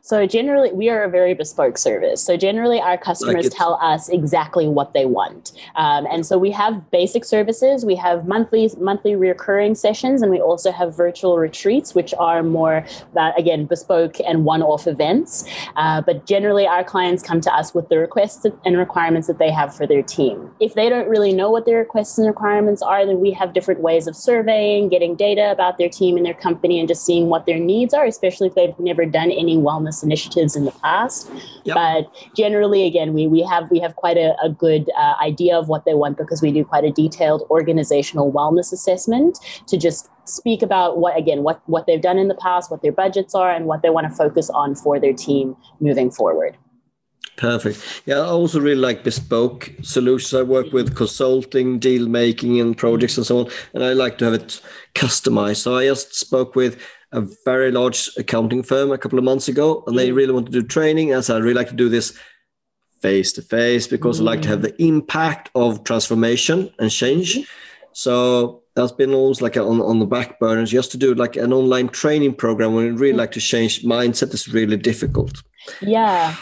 so 0.00 0.26
generally, 0.26 0.72
we 0.72 0.88
are 0.88 1.04
a 1.04 1.08
very 1.08 1.34
bespoke 1.34 1.78
service. 1.78 2.22
So 2.22 2.36
generally, 2.36 2.80
our 2.80 2.96
customers 2.96 3.44
like 3.44 3.52
tell 3.56 3.74
us 3.82 4.08
exactly 4.08 4.66
what 4.66 4.94
they 4.94 5.04
want, 5.04 5.52
um, 5.76 6.06
and 6.10 6.26
so 6.26 6.38
we 6.38 6.50
have 6.50 6.90
basic 6.90 7.24
services. 7.24 7.84
We 7.84 7.96
have 7.96 8.26
monthly 8.26 8.70
monthly 8.78 9.14
recurring 9.14 9.74
sessions, 9.74 10.22
and 10.22 10.30
we 10.30 10.40
also 10.40 10.72
have 10.72 10.96
virtual 10.96 11.38
retreats, 11.38 11.94
which 11.94 12.14
are 12.18 12.42
more 12.42 12.84
uh, 13.16 13.32
again 13.36 13.66
bespoke 13.66 14.16
and 14.26 14.44
one 14.44 14.62
off 14.62 14.86
events. 14.86 15.44
Uh, 15.76 16.00
but 16.00 16.26
generally, 16.26 16.66
our 16.66 16.82
clients 16.82 17.22
come 17.22 17.40
to 17.42 17.54
us 17.54 17.74
with 17.74 17.88
the 17.88 17.98
requests 17.98 18.44
and 18.64 18.76
requirements 18.78 19.28
that 19.28 19.38
they 19.38 19.50
have 19.50 19.74
for 19.74 19.86
their 19.86 20.02
team. 20.02 20.50
If 20.60 20.74
they 20.74 20.88
don't 20.88 21.08
really 21.08 21.32
know 21.32 21.50
what 21.50 21.64
their 21.64 21.78
requests 21.78 22.18
and 22.18 22.26
requirements 22.26 22.82
are, 22.82 23.06
then 23.06 23.20
we 23.20 23.30
have 23.32 23.52
different 23.52 23.80
ways 23.80 24.06
of 24.06 24.16
surveying, 24.16 24.88
getting 24.88 25.14
data 25.14 25.50
about 25.52 25.78
their 25.78 25.88
team 25.88 26.16
and 26.16 26.26
their 26.26 26.34
company, 26.34 26.80
and 26.80 26.88
just 26.88 27.04
seeing 27.04 27.28
what 27.28 27.46
their 27.46 27.58
needs 27.58 27.94
are, 27.94 28.04
especially 28.04 28.48
if 28.48 28.54
they've 28.54 28.78
never 28.78 29.06
done 29.06 29.30
any 29.30 29.56
wellness 29.56 29.81
wellness 29.82 30.02
initiatives 30.02 30.56
in 30.56 30.64
the 30.64 30.72
past. 30.72 31.30
Yep. 31.64 31.74
But 31.74 32.34
generally, 32.36 32.86
again, 32.86 33.12
we, 33.12 33.26
we 33.26 33.42
have 33.42 33.70
we 33.70 33.80
have 33.80 33.96
quite 33.96 34.16
a, 34.16 34.34
a 34.42 34.48
good 34.48 34.90
uh, 34.96 35.14
idea 35.22 35.56
of 35.56 35.68
what 35.68 35.84
they 35.84 35.94
want 35.94 36.16
because 36.16 36.42
we 36.42 36.52
do 36.52 36.64
quite 36.64 36.84
a 36.84 36.90
detailed 36.90 37.46
organizational 37.50 38.32
wellness 38.32 38.72
assessment 38.72 39.38
to 39.66 39.76
just 39.76 40.08
speak 40.24 40.62
about 40.62 40.98
what 40.98 41.16
again 41.18 41.42
what 41.42 41.60
what 41.66 41.86
they've 41.86 42.02
done 42.02 42.18
in 42.18 42.28
the 42.28 42.34
past, 42.34 42.70
what 42.70 42.82
their 42.82 42.92
budgets 42.92 43.34
are, 43.34 43.50
and 43.50 43.66
what 43.66 43.82
they 43.82 43.90
want 43.90 44.08
to 44.08 44.14
focus 44.14 44.50
on 44.50 44.74
for 44.74 44.98
their 44.98 45.12
team 45.12 45.56
moving 45.80 46.10
forward. 46.10 46.56
Perfect. 47.36 48.02
Yeah, 48.04 48.16
I 48.16 48.26
also 48.26 48.60
really 48.60 48.80
like 48.80 49.04
bespoke 49.04 49.72
solutions. 49.80 50.34
I 50.34 50.42
work 50.42 50.70
with 50.72 50.94
consulting, 50.94 51.78
deal 51.78 52.06
making, 52.06 52.60
and 52.60 52.76
projects 52.76 53.16
and 53.16 53.26
so 53.26 53.38
on, 53.38 53.50
and 53.72 53.82
I 53.82 53.94
like 53.94 54.18
to 54.18 54.26
have 54.26 54.34
it 54.34 54.60
customized. 54.94 55.56
So 55.56 55.76
I 55.76 55.86
just 55.86 56.14
spoke 56.14 56.54
with 56.54 56.78
a 57.12 57.20
very 57.44 57.70
large 57.70 58.10
accounting 58.16 58.62
firm 58.62 58.90
a 58.90 58.98
couple 58.98 59.18
of 59.18 59.24
months 59.24 59.48
ago, 59.48 59.84
and 59.86 59.98
they 59.98 60.10
mm. 60.10 60.14
really 60.14 60.32
want 60.32 60.46
to 60.46 60.52
do 60.52 60.62
training. 60.62 61.12
As 61.12 61.30
I 61.30 61.38
really 61.38 61.54
like 61.54 61.68
to 61.68 61.74
do 61.74 61.88
this 61.88 62.18
face 63.00 63.32
to 63.32 63.42
face 63.42 63.86
because 63.86 64.18
mm. 64.18 64.22
I 64.22 64.24
like 64.24 64.42
to 64.42 64.48
have 64.48 64.60
mm. 64.60 64.62
the 64.62 64.82
impact 64.82 65.50
of 65.54 65.84
transformation 65.84 66.72
and 66.78 66.90
change. 66.90 67.36
Mm. 67.36 67.46
So 67.92 68.62
that's 68.74 68.92
been 68.92 69.12
almost 69.12 69.42
like 69.42 69.56
on, 69.56 69.80
on 69.80 69.98
the 69.98 70.06
back 70.06 70.40
burners 70.40 70.70
just 70.70 70.90
to 70.92 70.96
do 70.96 71.14
like 71.14 71.36
an 71.36 71.52
online 71.52 71.88
training 71.88 72.34
program 72.34 72.74
when 72.74 72.86
you 72.86 72.96
really 72.96 73.18
like 73.18 73.32
to 73.32 73.40
change 73.40 73.82
mindset 73.82 74.32
is 74.32 74.48
really 74.48 74.76
difficult. 74.76 75.42
Yeah. 75.80 76.34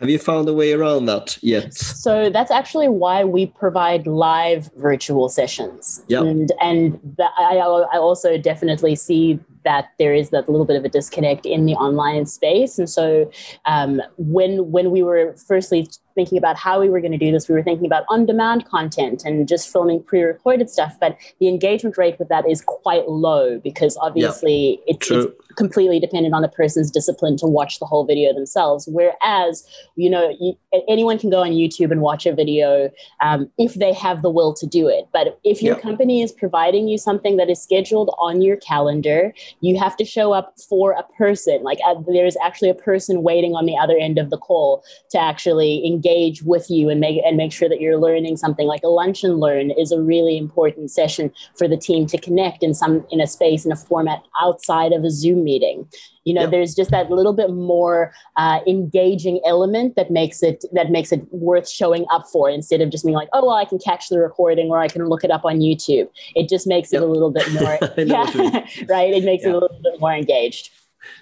Have 0.00 0.10
you 0.10 0.18
found 0.18 0.48
a 0.48 0.52
way 0.52 0.72
around 0.72 1.06
that 1.06 1.38
yet? 1.40 1.72
So 1.72 2.28
that's 2.28 2.50
actually 2.50 2.88
why 2.88 3.24
we 3.24 3.46
provide 3.46 4.06
live 4.06 4.70
virtual 4.76 5.28
sessions. 5.28 6.02
Yep. 6.08 6.22
And 6.22 6.52
and 6.60 7.00
the, 7.16 7.28
I, 7.38 7.56
I 7.56 7.98
also 7.98 8.36
definitely 8.36 8.96
see 8.96 9.38
that 9.64 9.90
there 9.98 10.12
is 10.12 10.30
that 10.30 10.48
little 10.48 10.66
bit 10.66 10.76
of 10.76 10.84
a 10.84 10.88
disconnect 10.88 11.46
in 11.46 11.64
the 11.64 11.74
online 11.74 12.26
space. 12.26 12.78
And 12.78 12.90
so 12.90 13.30
um, 13.66 14.02
when 14.18 14.70
when 14.72 14.90
we 14.90 15.02
were 15.02 15.34
firstly 15.46 15.88
thinking 16.14 16.38
about 16.38 16.56
how 16.56 16.80
we 16.80 16.88
were 16.88 17.00
going 17.00 17.12
to 17.12 17.18
do 17.18 17.32
this, 17.32 17.48
we 17.48 17.54
were 17.54 17.62
thinking 17.62 17.86
about 17.86 18.04
on-demand 18.08 18.66
content 18.66 19.22
and 19.24 19.48
just 19.48 19.70
filming 19.70 20.02
pre-recorded 20.02 20.70
stuff. 20.70 20.96
But 21.00 21.16
the 21.40 21.48
engagement 21.48 21.98
rate 21.98 22.18
with 22.18 22.28
that 22.28 22.48
is 22.48 22.62
quite 22.62 23.08
low 23.08 23.58
because 23.58 23.96
obviously 24.00 24.80
it's, 24.86 25.10
it's 25.10 25.32
completely 25.56 25.98
dependent 25.98 26.34
on 26.34 26.42
the 26.42 26.48
person's 26.48 26.90
discipline 26.90 27.36
to 27.38 27.46
watch 27.46 27.78
the 27.78 27.86
whole 27.86 28.04
video 28.04 28.32
themselves. 28.32 28.88
Whereas, 28.90 29.66
you 29.96 30.08
know, 30.08 30.36
you, 30.40 30.56
anyone 30.88 31.18
can 31.18 31.30
go 31.30 31.40
on 31.40 31.50
YouTube 31.50 31.90
and 31.90 32.00
watch 32.00 32.26
a 32.26 32.34
video 32.34 32.90
um, 33.20 33.50
if 33.58 33.74
they 33.74 33.92
have 33.92 34.22
the 34.22 34.30
will 34.30 34.54
to 34.54 34.66
do 34.66 34.88
it. 34.88 35.08
But 35.12 35.40
if 35.44 35.62
your 35.62 35.76
company 35.76 36.22
is 36.22 36.32
providing 36.32 36.88
you 36.88 36.98
something 36.98 37.36
that 37.36 37.50
is 37.50 37.62
scheduled 37.62 38.14
on 38.18 38.40
your 38.40 38.56
calendar, 38.56 39.32
you 39.60 39.78
have 39.78 39.96
to 39.96 40.04
show 40.04 40.32
up 40.32 40.54
for 40.68 40.92
a 40.92 41.02
person. 41.16 41.62
Like 41.62 41.78
uh, 41.86 41.96
there's 42.06 42.36
actually 42.42 42.70
a 42.70 42.74
person 42.74 43.22
waiting 43.22 43.54
on 43.54 43.66
the 43.66 43.76
other 43.76 43.96
end 43.98 44.18
of 44.18 44.30
the 44.30 44.38
call 44.38 44.84
to 45.10 45.18
actually 45.18 45.84
engage 45.86 46.03
with 46.44 46.70
you 46.70 46.88
and 46.88 47.00
make 47.00 47.20
and 47.24 47.36
make 47.36 47.52
sure 47.52 47.68
that 47.68 47.80
you're 47.80 47.98
learning 47.98 48.36
something. 48.36 48.66
Like 48.66 48.82
a 48.82 48.88
lunch 48.88 49.24
and 49.24 49.40
learn 49.40 49.70
is 49.70 49.92
a 49.92 50.00
really 50.00 50.36
important 50.36 50.90
session 50.90 51.32
for 51.56 51.68
the 51.68 51.76
team 51.76 52.06
to 52.06 52.18
connect 52.18 52.62
in 52.62 52.74
some 52.74 53.06
in 53.10 53.20
a 53.20 53.26
space 53.26 53.64
in 53.64 53.72
a 53.72 53.76
format 53.76 54.22
outside 54.40 54.92
of 54.92 55.04
a 55.04 55.10
Zoom 55.10 55.44
meeting 55.44 55.88
you 56.24 56.34
know 56.34 56.42
yep. 56.42 56.50
there's 56.50 56.74
just 56.74 56.90
that 56.90 57.10
little 57.10 57.32
bit 57.32 57.50
more 57.50 58.12
uh, 58.36 58.60
engaging 58.66 59.40
element 59.46 59.94
that 59.96 60.10
makes 60.10 60.42
it 60.42 60.64
that 60.72 60.90
makes 60.90 61.12
it 61.12 61.22
worth 61.32 61.68
showing 61.68 62.04
up 62.10 62.26
for 62.32 62.50
instead 62.50 62.80
of 62.80 62.90
just 62.90 63.04
being 63.04 63.16
like 63.16 63.28
oh 63.32 63.46
well 63.46 63.56
i 63.56 63.64
can 63.64 63.78
catch 63.78 64.08
the 64.08 64.18
recording 64.18 64.70
or 64.70 64.78
i 64.78 64.88
can 64.88 65.06
look 65.06 65.24
it 65.24 65.30
up 65.30 65.44
on 65.44 65.60
youtube 65.60 66.08
it 66.34 66.48
just 66.48 66.66
makes 66.66 66.92
yep. 66.92 67.02
it 67.02 67.04
a 67.04 67.08
little 67.08 67.30
bit 67.30 67.50
more 67.52 67.78
yeah, 67.98 68.66
right 68.88 69.12
it 69.12 69.24
makes 69.24 69.44
yeah. 69.44 69.50
it 69.50 69.54
a 69.54 69.58
little 69.58 69.80
bit 69.82 70.00
more 70.00 70.12
engaged 70.12 70.70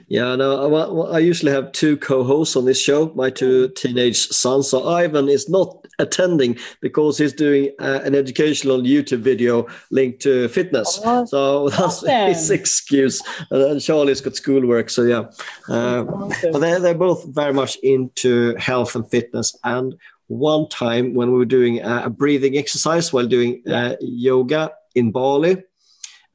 yeah, 0.09 0.35
no, 0.37 1.09
I, 1.11 1.17
I 1.17 1.19
usually 1.19 1.53
have 1.53 1.73
two 1.73 1.97
co-hosts 1.97 2.57
on 2.57 2.65
this 2.65 2.81
show, 2.81 3.13
my 3.15 3.31
two 3.31 3.69
teenage 3.71 4.29
sons. 4.29 4.69
So 4.69 4.89
Ivan 4.89 5.29
is 5.29 5.49
not 5.49 5.87
attending 5.99 6.59
because 6.81 7.19
he's 7.19 7.33
doing 7.33 7.71
uh, 7.79 8.01
an 8.05 8.15
educational 8.15 8.81
YouTube 8.81 9.21
video 9.21 9.67
linked 9.91 10.21
to 10.23 10.49
fitness. 10.49 11.01
Oh, 11.05 11.25
so 11.25 11.69
that's 11.71 11.81
awesome. 11.81 12.09
his 12.29 12.51
excuse. 12.51 13.23
And 13.51 13.81
Charlie's 13.81 14.21
got 14.21 14.37
schoolwork, 14.37 14.91
so 14.91 15.03
yeah. 15.03 15.25
Uh, 15.69 16.05
awesome. 16.05 16.53
But 16.53 16.59
they're, 16.59 16.81
they're 16.81 16.95
both 16.95 17.25
very 17.27 17.53
much 17.53 17.77
into 17.83 18.55
health 18.57 18.95
and 18.95 19.09
fitness. 19.09 19.57
And 19.65 19.95
one 20.29 20.69
time 20.69 21.15
when 21.15 21.33
we 21.33 21.39
were 21.39 21.45
doing 21.45 21.81
a 21.81 22.09
breathing 22.11 22.57
exercise 22.57 23.13
while 23.13 23.27
doing 23.27 23.63
uh, 23.69 23.97
yoga 24.01 24.73
in 24.95 25.13
Bali, 25.13 25.63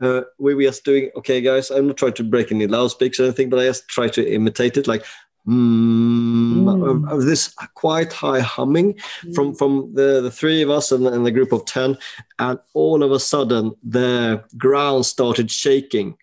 uh, 0.02 0.22
we 0.38 0.54
were 0.54 0.64
just 0.64 0.84
doing 0.84 1.10
okay 1.16 1.42
guys 1.42 1.70
i'm 1.72 1.88
not 1.88 1.98
trying 1.98 2.14
to 2.14 2.24
break 2.24 2.52
any 2.52 2.68
loudspeakers 2.68 3.20
or 3.20 3.24
anything 3.24 3.50
but 3.50 3.60
i 3.60 3.66
just 3.66 3.88
try 3.88 4.08
to 4.08 4.34
imitate 4.34 4.78
it 4.78 4.88
like 4.88 5.04
mm, 5.48 6.64
mm. 6.64 6.90
Of, 6.90 7.12
of, 7.12 7.26
this 7.26 7.54
quite 7.74 8.14
high 8.14 8.42
humming 8.42 8.94
mm. 8.94 9.36
from 9.36 9.56
from 9.56 9.94
the 9.94 10.22
the 10.22 10.32
three 10.32 10.62
of 10.62 10.70
us 10.70 10.92
and, 10.92 11.08
and 11.08 11.26
the 11.26 11.32
group 11.32 11.52
of 11.52 11.66
10 11.66 11.98
and 12.40 12.60
all 12.74 13.04
of 13.04 13.12
a 13.12 13.20
sudden 13.20 13.76
the 13.84 14.44
ground 14.58 15.06
started 15.06 15.50
shaking 15.50 16.18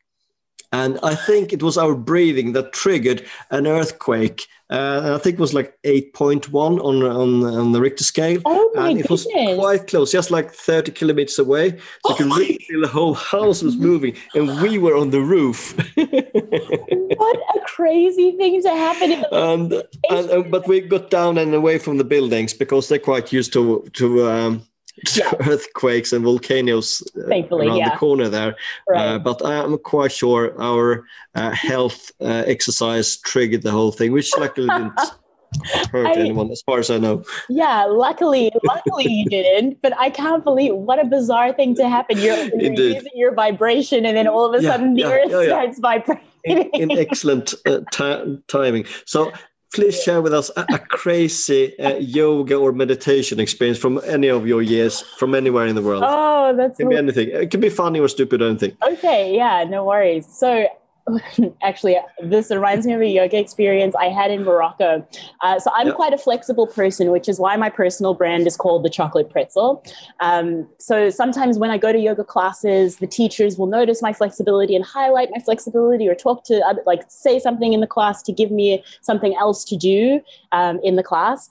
and 0.74 0.98
I 1.04 1.14
think 1.14 1.52
it 1.52 1.62
was 1.62 1.78
our 1.78 1.94
breathing 1.94 2.52
that 2.54 2.72
triggered 2.72 3.24
an 3.52 3.68
earthquake. 3.68 4.48
Uh, 4.70 5.14
I 5.14 5.22
think 5.22 5.34
it 5.34 5.40
was 5.40 5.52
like 5.52 5.78
8.1 5.82 6.52
on, 6.54 7.02
on, 7.02 7.44
on 7.44 7.72
the 7.72 7.80
Richter 7.80 8.02
scale. 8.04 8.40
Oh 8.46 8.70
my 8.74 8.90
and 8.90 8.98
it 8.98 9.02
goodness. 9.02 9.26
was 9.26 9.56
quite 9.56 9.86
close, 9.86 10.10
just 10.10 10.30
like 10.30 10.50
30 10.52 10.92
kilometers 10.92 11.38
away. 11.38 11.70
So 11.70 11.76
Oh 12.04 12.10
you 12.10 12.16
can 12.16 12.30
really 12.30 12.58
feel 12.66 12.80
the 12.80 12.88
whole 12.88 13.14
house 13.14 13.62
was 13.62 13.76
moving, 13.76 14.16
and 14.34 14.60
we 14.62 14.78
were 14.78 14.96
on 14.96 15.10
the 15.10 15.20
roof. 15.20 15.76
what 15.96 17.36
a 17.54 17.60
crazy 17.66 18.32
thing 18.32 18.62
to 18.62 18.70
happen 18.70 19.12
in 19.12 19.20
the 19.20 19.34
and, 19.34 19.72
and 20.10 20.30
uh, 20.30 20.42
but 20.48 20.66
we 20.66 20.80
got 20.80 21.10
down 21.10 21.38
and 21.38 21.54
away 21.54 21.78
from 21.78 21.98
the 21.98 22.04
buildings 22.04 22.54
because 22.54 22.88
they're 22.88 22.98
quite 22.98 23.32
used 23.32 23.52
to 23.52 23.86
to, 23.92 24.26
um, 24.28 24.58
to 24.60 24.66
Yeah. 25.14 25.32
earthquakes 25.48 26.12
and 26.12 26.24
volcanoes 26.24 27.02
uh, 27.16 27.28
Thankfully, 27.28 27.66
around 27.68 27.78
yeah. 27.78 27.90
the 27.90 27.96
corner 27.96 28.28
there. 28.28 28.56
right. 28.88 29.06
Uh, 29.14 29.18
but 29.18 29.44
I'm 29.44 29.78
quite 29.78 30.12
sure 30.12 30.60
our 30.60 31.04
uh, 31.34 31.50
health 31.50 32.10
uh, 32.20 32.44
exercise 32.46 33.16
triggered 33.18 33.62
the 33.62 33.70
whole 33.70 33.92
thing, 33.92 34.12
which 34.12 34.30
luckily 34.38 34.68
didn't 34.68 34.98
hurt 35.92 36.06
I- 36.08 36.14
anyone, 36.20 36.50
as 36.50 36.62
far 36.62 36.78
as 36.78 36.90
I 36.90 36.98
know. 36.98 37.22
Yeah, 37.48 37.84
luckily, 37.84 38.50
luckily 38.64 39.06
you 39.08 39.26
didn't. 39.26 39.80
But 39.82 39.92
I 39.98 40.10
can't 40.10 40.42
believe 40.44 40.74
what 40.74 40.98
a 40.98 41.04
bizarre 41.04 41.52
thing 41.52 41.74
to 41.76 41.88
happen. 41.88 42.18
You're, 42.18 42.36
you're 42.56 42.72
using 42.72 43.12
your 43.14 43.34
vibration, 43.34 44.06
and 44.06 44.16
then 44.16 44.26
all 44.26 44.46
of 44.52 44.58
a 44.58 44.62
Yeah, 44.62 44.70
sudden 44.70 44.94
the 44.94 45.00
yeah, 45.02 45.10
earth 45.10 45.30
yeah, 45.30 45.44
starts 45.46 45.78
vibrating. 45.78 46.24
In, 46.44 46.58
in 46.74 46.90
excellent 46.98 47.54
uh, 47.66 47.80
ti- 47.92 48.38
timing. 48.48 48.86
So. 49.06 49.32
Please 49.74 50.00
share 50.00 50.22
with 50.22 50.32
us 50.32 50.50
a, 50.56 50.64
a 50.72 50.78
crazy 50.78 51.76
uh, 51.80 51.96
yoga 51.96 52.54
or 52.54 52.72
meditation 52.72 53.40
experience 53.40 53.76
from 53.76 54.00
any 54.06 54.28
of 54.28 54.46
your 54.46 54.62
years, 54.62 55.00
from 55.18 55.34
anywhere 55.34 55.66
in 55.66 55.74
the 55.74 55.82
world. 55.82 56.04
oh, 56.06 56.54
that's 56.56 56.78
It 56.78 56.84
can 56.84 56.90
be 56.90 56.96
anything. 56.96 57.28
It 57.30 57.50
can 57.50 57.60
be 57.60 57.70
funny 57.70 57.98
or 57.98 58.06
stupid 58.06 58.40
or 58.40 58.46
anything. 58.48 58.76
Okay, 58.88 59.34
yeah, 59.34 59.64
no 59.64 59.84
worries. 59.84 60.26
So, 60.26 60.68
actually, 61.62 61.96
this 62.22 62.50
reminds 62.50 62.86
me 62.86 62.94
of 62.94 63.00
a 63.00 63.06
yoga 63.06 63.38
experience 63.38 63.94
I 63.94 64.06
had 64.06 64.30
in 64.30 64.42
Morocco. 64.44 65.06
Uh, 65.42 65.58
so, 65.58 65.70
I'm 65.74 65.88
Yeah. 65.88 65.92
quite 65.92 66.14
a 66.14 66.18
flexible 66.18 66.66
person, 66.66 67.10
which 67.10 67.28
is 67.28 67.38
why 67.38 67.56
my 67.56 67.68
personal 67.68 68.14
brand 68.14 68.46
is 68.46 68.56
called 68.56 68.84
the 68.84 68.90
Chocolate 68.90 69.28
Pretzel. 69.30 69.84
Um, 70.20 70.66
so, 70.78 71.10
sometimes 71.10 71.58
when 71.58 71.70
I 71.70 71.76
go 71.78 71.92
to 71.92 71.98
yoga 71.98 72.24
classes, 72.24 72.96
the 72.96 73.06
teachers 73.06 73.58
will 73.58 73.66
notice 73.66 74.00
my 74.00 74.12
flexibility 74.12 74.74
and 74.74 74.84
highlight 74.84 75.28
my 75.30 75.42
flexibility 75.42 76.08
or 76.08 76.14
talk 76.14 76.44
to, 76.44 76.60
other, 76.66 76.82
like, 76.86 77.02
say 77.08 77.38
something 77.38 77.72
in 77.74 77.80
the 77.80 77.86
class 77.86 78.22
to 78.22 78.32
give 78.32 78.50
me 78.50 78.82
something 79.02 79.34
else 79.36 79.64
to 79.64 79.76
do 79.76 80.20
um, 80.52 80.80
in 80.82 80.96
the 80.96 81.02
class. 81.02 81.50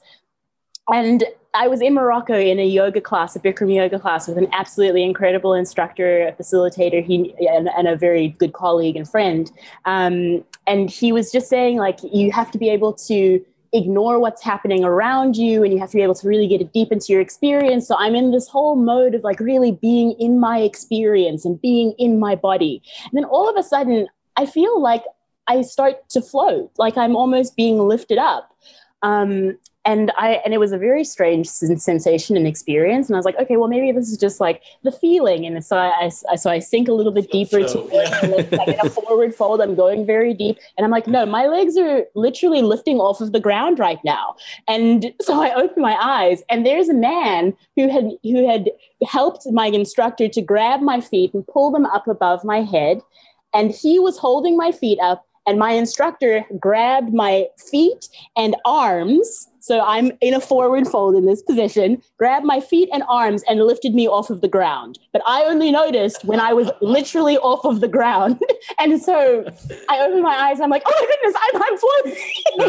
And 0.89 1.23
I 1.53 1.67
was 1.67 1.81
in 1.81 1.93
Morocco 1.93 2.37
in 2.37 2.59
a 2.59 2.65
yoga 2.65 2.99
class, 2.99 3.35
a 3.35 3.39
Bikram 3.39 3.73
yoga 3.73 3.99
class, 3.99 4.27
with 4.27 4.37
an 4.37 4.47
absolutely 4.51 5.03
incredible 5.03 5.53
instructor, 5.53 6.27
a 6.27 6.33
facilitator, 6.33 7.03
he 7.03 7.33
and, 7.47 7.69
and 7.77 7.87
a 7.87 7.95
very 7.95 8.29
good 8.29 8.53
colleague 8.53 8.95
and 8.95 9.07
friend. 9.07 9.51
Um, 9.85 10.43
and 10.65 10.89
he 10.89 11.11
was 11.11 11.31
just 11.31 11.47
saying, 11.49 11.77
like, 11.77 11.99
you 12.03 12.31
have 12.31 12.49
to 12.51 12.57
be 12.57 12.69
able 12.69 12.93
to 12.93 13.45
ignore 13.71 14.19
what's 14.19 14.43
happening 14.43 14.83
around 14.83 15.35
you, 15.37 15.63
and 15.63 15.73
you 15.73 15.79
have 15.79 15.89
to 15.91 15.97
be 15.97 16.03
able 16.03 16.15
to 16.15 16.27
really 16.27 16.47
get 16.47 16.73
deep 16.73 16.91
into 16.91 17.13
your 17.13 17.21
experience. 17.21 17.87
So 17.87 17.95
I'm 17.97 18.15
in 18.15 18.31
this 18.31 18.47
whole 18.47 18.75
mode 18.75 19.15
of 19.15 19.23
like 19.23 19.39
really 19.39 19.71
being 19.71 20.11
in 20.19 20.39
my 20.39 20.59
experience 20.59 21.45
and 21.45 21.61
being 21.61 21.93
in 21.97 22.19
my 22.19 22.35
body. 22.35 22.81
And 23.03 23.11
then 23.13 23.25
all 23.25 23.49
of 23.49 23.55
a 23.57 23.63
sudden, 23.63 24.07
I 24.37 24.45
feel 24.45 24.81
like 24.81 25.03
I 25.47 25.61
start 25.61 26.09
to 26.09 26.21
float, 26.21 26.71
like 26.77 26.97
I'm 26.97 27.15
almost 27.15 27.55
being 27.55 27.79
lifted 27.79 28.17
up. 28.17 28.55
Um, 29.01 29.57
and 29.85 30.11
I 30.17 30.41
and 30.45 30.53
it 30.53 30.59
was 30.59 30.71
a 30.71 30.77
very 30.77 31.03
strange 31.03 31.47
sensation 31.47 32.37
and 32.37 32.47
experience. 32.47 33.07
And 33.07 33.15
I 33.15 33.19
was 33.19 33.25
like, 33.25 33.37
okay, 33.37 33.57
well, 33.57 33.67
maybe 33.67 33.91
this 33.91 34.09
is 34.09 34.17
just 34.17 34.39
like 34.39 34.61
the 34.83 34.91
feeling. 34.91 35.45
And 35.45 35.63
so 35.63 35.77
I, 35.77 36.09
I 36.29 36.35
so 36.35 36.49
I 36.49 36.59
sink 36.59 36.87
a 36.87 36.93
little 36.93 37.11
bit 37.11 37.29
deeper 37.31 37.59
to 37.59 37.67
Flow, 37.67 37.89
it, 37.91 38.51
like 38.51 38.67
in 38.69 38.79
a 38.79 38.89
forward 38.89 39.35
fold. 39.35 39.61
I'm 39.61 39.75
going 39.75 40.05
very 40.05 40.33
deep, 40.33 40.57
and 40.77 40.85
I'm 40.85 40.91
like, 40.91 41.07
no, 41.07 41.25
my 41.25 41.47
legs 41.47 41.77
are 41.77 42.03
literally 42.15 42.61
lifting 42.61 42.97
off 42.97 43.19
of 43.19 43.33
the 43.33 43.39
ground 43.39 43.79
right 43.79 43.99
now. 44.05 44.35
And 44.67 45.13
so 45.21 45.41
I 45.41 45.53
open 45.53 45.81
my 45.81 45.97
eyes, 46.01 46.43
and 46.49 46.65
there's 46.65 46.87
a 46.87 46.93
man 46.93 47.53
who 47.75 47.89
had 47.89 48.11
who 48.23 48.47
had 48.47 48.71
helped 49.05 49.45
my 49.51 49.67
instructor 49.67 50.29
to 50.29 50.41
grab 50.41 50.79
my 50.79 51.01
feet 51.01 51.33
and 51.33 51.45
pull 51.45 51.71
them 51.71 51.85
up 51.87 52.07
above 52.07 52.45
my 52.45 52.61
head, 52.61 53.01
and 53.53 53.71
he 53.71 53.99
was 53.99 54.17
holding 54.17 54.55
my 54.55 54.71
feet 54.71 54.99
up. 55.01 55.25
And 55.45 55.59
my 55.59 55.71
instructor 55.71 56.45
grabbed 56.59 57.13
my 57.13 57.47
feet 57.69 58.07
and 58.37 58.55
arms. 58.65 59.49
So 59.59 59.81
I'm 59.81 60.11
in 60.19 60.33
a 60.33 60.41
forward 60.41 60.87
fold 60.87 61.15
in 61.15 61.25
this 61.25 61.41
position, 61.41 62.01
grabbed 62.17 62.45
my 62.45 62.59
feet 62.59 62.89
and 62.91 63.03
arms 63.09 63.43
and 63.47 63.61
lifted 63.61 63.93
me 63.93 64.07
off 64.07 64.29
of 64.29 64.41
the 64.41 64.47
ground. 64.47 64.99
But 65.13 65.21
I 65.25 65.43
only 65.43 65.71
noticed 65.71 66.25
when 66.25 66.39
I 66.39 66.51
was 66.53 66.69
literally 66.81 67.37
off 67.37 67.63
of 67.63 67.79
the 67.79 67.87
ground. 67.87 68.41
and 68.79 69.01
so 69.01 69.45
I 69.89 69.99
opened 70.05 70.23
my 70.23 70.35
eyes. 70.35 70.59
I'm 70.59 70.69
like, 70.69 70.83
oh 70.85 70.93
my 70.93 71.07
goodness, 71.15 71.35
I'm, 71.53 71.61
I'm 71.63 71.77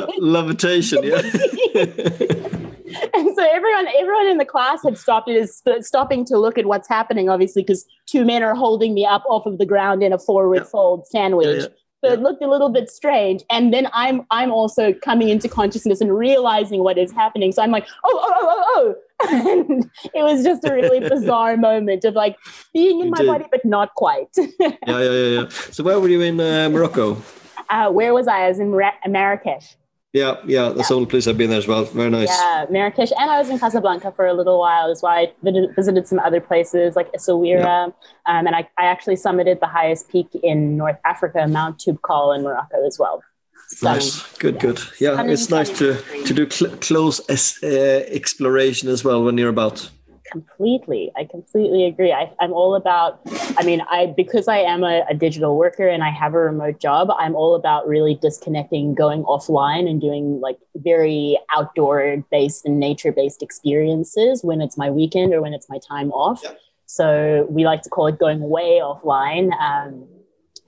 floating. 0.07 0.23
Levitation, 0.25 1.03
yeah. 1.03 2.51
and 3.15 3.35
so 3.35 3.47
everyone 3.51 3.89
everyone 3.99 4.27
in 4.27 4.39
the 4.39 4.45
class 4.45 4.83
had 4.85 4.97
stopped 4.99 5.29
it 5.29 5.37
is 5.37 5.63
stopping 5.81 6.25
to 6.25 6.39
look 6.39 6.59
at 6.59 6.67
what's 6.67 6.89
happening 6.89 7.29
obviously 7.29 7.63
because 7.63 7.85
two 8.07 8.25
men 8.25 8.43
are 8.43 8.55
holding 8.55 8.95
me 8.95 9.05
up 9.05 9.25
off 9.29 9.47
of 9.47 9.59
the 9.59 9.67
ground 9.67 10.03
in 10.03 10.13
a 10.13 10.19
forward 10.19 10.59
Yeah. 10.59 10.65
fold 10.65 11.07
sandwich 11.07 11.47
Yeah, 11.47 11.63
yeah. 11.63 11.67
So 12.05 12.13
it 12.13 12.21
looked 12.21 12.43
a 12.43 12.49
little 12.49 12.69
bit 12.69 12.91
strange. 12.91 13.43
And 13.51 13.73
then 13.73 13.89
i'm 13.93 14.27
i'm 14.31 14.53
also 14.53 14.93
coming 14.93 15.29
into 15.29 15.49
consciousness 15.49 16.01
and 16.01 16.17
realizing 16.17 16.83
what 16.83 16.99
is 16.99 17.13
happening. 17.13 17.53
So 17.53 17.63
i'm 17.63 17.71
like 17.71 17.87
oh 18.05 18.21
oh 18.23 18.35
oh 18.41 18.49
oh 18.49 18.65
oh. 18.77 18.95
And 19.27 19.91
it 20.15 20.23
was 20.23 20.43
just 20.45 20.65
a 20.65 20.73
really 20.73 21.01
bizarre 21.15 21.57
moment 21.57 22.05
of 22.05 22.15
like 22.15 22.37
being 22.73 23.01
in 23.01 23.11
my 23.11 23.25
body 23.25 23.47
but 23.51 23.65
not 23.65 23.95
quite. 23.95 24.29
Yeah, 24.37 24.73
yeah, 24.87 25.01
yeah, 25.01 25.41
yeah. 25.41 25.49
So 25.49 25.83
where 25.83 25.99
were 26.01 26.09
you 26.09 26.21
in 26.21 26.41
uh, 26.41 26.69
Morocco? 26.69 27.17
uh, 27.71 27.91
where 27.91 28.13
was 28.13 28.29
i? 28.29 28.45
I 28.45 28.49
was 28.49 28.59
in 28.59 28.73
Ra- 28.73 29.01
marrakesh 29.07 29.77
Yeah, 30.15 30.37
yeah, 30.47 30.69
that's 30.69 30.91
the 30.91 30.95
only 30.95 31.07
place 31.07 31.27
I've 31.27 31.37
been 31.37 31.51
there 31.51 31.59
as 31.59 31.67
well. 31.67 31.87
Very 31.87 32.09
nice. 32.09 32.29
Yeah, 32.29 32.67
Marrakesh, 32.71 33.11
and 33.19 33.29
I 33.29 33.37
was 33.37 33.51
in 33.51 33.59
Casablanca 33.59 34.13
for 34.13 34.29
a 34.29 34.33
little 34.33 34.61
while. 34.61 34.87
That's 34.87 35.03
why 35.03 35.23
I 35.23 35.33
visited 35.43 36.07
some 36.07 36.21
other 36.21 36.41
places 36.41 36.95
like 36.95 37.11
Essaouira, 37.13 37.87
um, 37.87 38.47
and 38.47 38.55
I, 38.55 38.69
I 38.79 38.85
actually 38.85 39.17
summited 39.17 39.59
the 39.59 39.67
highest 39.67 40.09
peak 40.09 40.29
in 40.45 40.77
North 40.77 40.99
Africa, 41.05 41.49
Mount 41.49 41.79
Toubkal 41.79 42.37
in 42.37 42.45
Morocco 42.45 42.87
as 42.87 42.97
well. 42.97 43.25
Stunning. 43.67 43.97
Nice, 43.99 44.37
good, 44.39 44.61
good. 44.61 44.79
Yeah, 45.01 45.21
it's 45.25 45.51
nice 45.51 45.71
to 45.79 46.01
to 46.27 46.33
do 46.33 46.49
cl- 46.49 46.77
close 46.77 47.19
uh, 47.29 48.05
exploration 48.09 48.89
as 48.89 49.03
well 49.03 49.25
when 49.25 49.37
you're 49.37 49.49
about. 49.49 49.91
Completely, 50.35 51.13
I 51.15 51.27
completely 51.27 51.85
agree. 51.85 52.13
I, 52.13 52.29
I'm 52.41 52.53
all 52.53 52.75
about. 52.75 53.21
I 53.57 53.63
mean, 53.63 53.81
I 53.89 54.13
because 54.17 54.49
I 54.49 54.57
am 54.57 54.83
a, 54.83 55.05
a 55.09 55.15
digital 55.15 55.57
worker 55.57 55.87
and 55.87 56.03
I 56.03 56.11
have 56.11 56.35
a 56.35 56.39
remote 56.39 56.81
job. 56.81 57.09
I'm 57.21 57.37
all 57.37 57.55
about 57.55 57.87
really 57.87 58.17
disconnecting, 58.17 58.97
going 58.97 59.23
offline, 59.23 59.89
and 59.89 60.01
doing 60.01 60.41
like 60.41 60.59
very 60.75 61.39
outdoor 61.55 62.25
based 62.33 62.67
and 62.67 62.81
nature 62.81 63.13
based 63.13 63.45
experiences 63.45 64.43
when 64.43 64.61
it's 64.61 64.77
my 64.77 64.91
weekend 64.91 65.33
or 65.33 65.41
when 65.41 65.55
it's 65.55 65.69
my 65.69 65.79
time 65.89 66.11
off. 66.11 66.41
Yep. 66.43 66.59
So 66.87 67.47
we 67.49 67.65
like 67.65 67.83
to 67.83 67.89
call 67.89 68.09
it 68.09 68.19
going 68.19 68.41
way 68.41 68.81
offline, 68.83 69.57
um, 69.61 70.05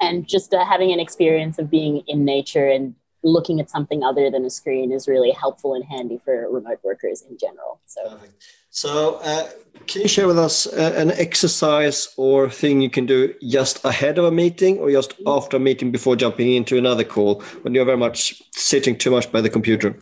and 0.01 0.29
just 0.29 0.55
uh, 0.55 0.65
having 0.65 0.93
an 0.93 1.01
experience 1.01 1.59
of 1.59 1.69
being 1.69 2.05
in 2.07 2.25
nature 2.25 2.69
and 2.69 2.95
looking 3.27 3.61
at 3.61 3.69
something 3.69 4.03
other 4.03 4.31
than 4.31 4.45
a 4.45 4.51
screen 4.51 4.93
is 4.93 5.09
really 5.09 5.33
helpful 5.33 5.75
and 5.75 5.85
handy 5.85 6.21
for 6.25 6.49
remote 6.51 6.79
workers 6.83 7.23
in 7.29 7.37
general. 7.37 7.81
So. 7.85 8.09
Perfect. 8.09 8.45
So, 8.71 9.17
uh, 9.17 9.49
can 9.87 10.03
you 10.03 10.09
share 10.09 10.27
with 10.27 10.39
us 10.39 10.67
uh, 10.67 10.93
an 10.97 11.11
exercise 11.13 12.09
or 12.17 12.51
thing 12.51 12.81
you 12.81 12.91
can 12.91 13.07
do 13.07 13.35
just 13.43 13.85
ahead 13.85 14.19
of 14.19 14.25
a 14.27 14.31
meeting 14.31 14.79
or 14.79 14.91
just 14.91 15.15
after 15.27 15.57
a 15.57 15.61
meeting 15.61 15.91
before 15.91 16.15
jumping 16.15 16.55
into 16.55 16.77
another 16.79 17.05
call 17.05 17.41
when 17.63 17.75
you're 17.75 17.85
very 17.85 17.97
much 17.97 18.43
sitting 18.53 18.97
too 18.97 19.11
much 19.11 19.31
by 19.33 19.41
the 19.41 19.51
computer 19.51 19.99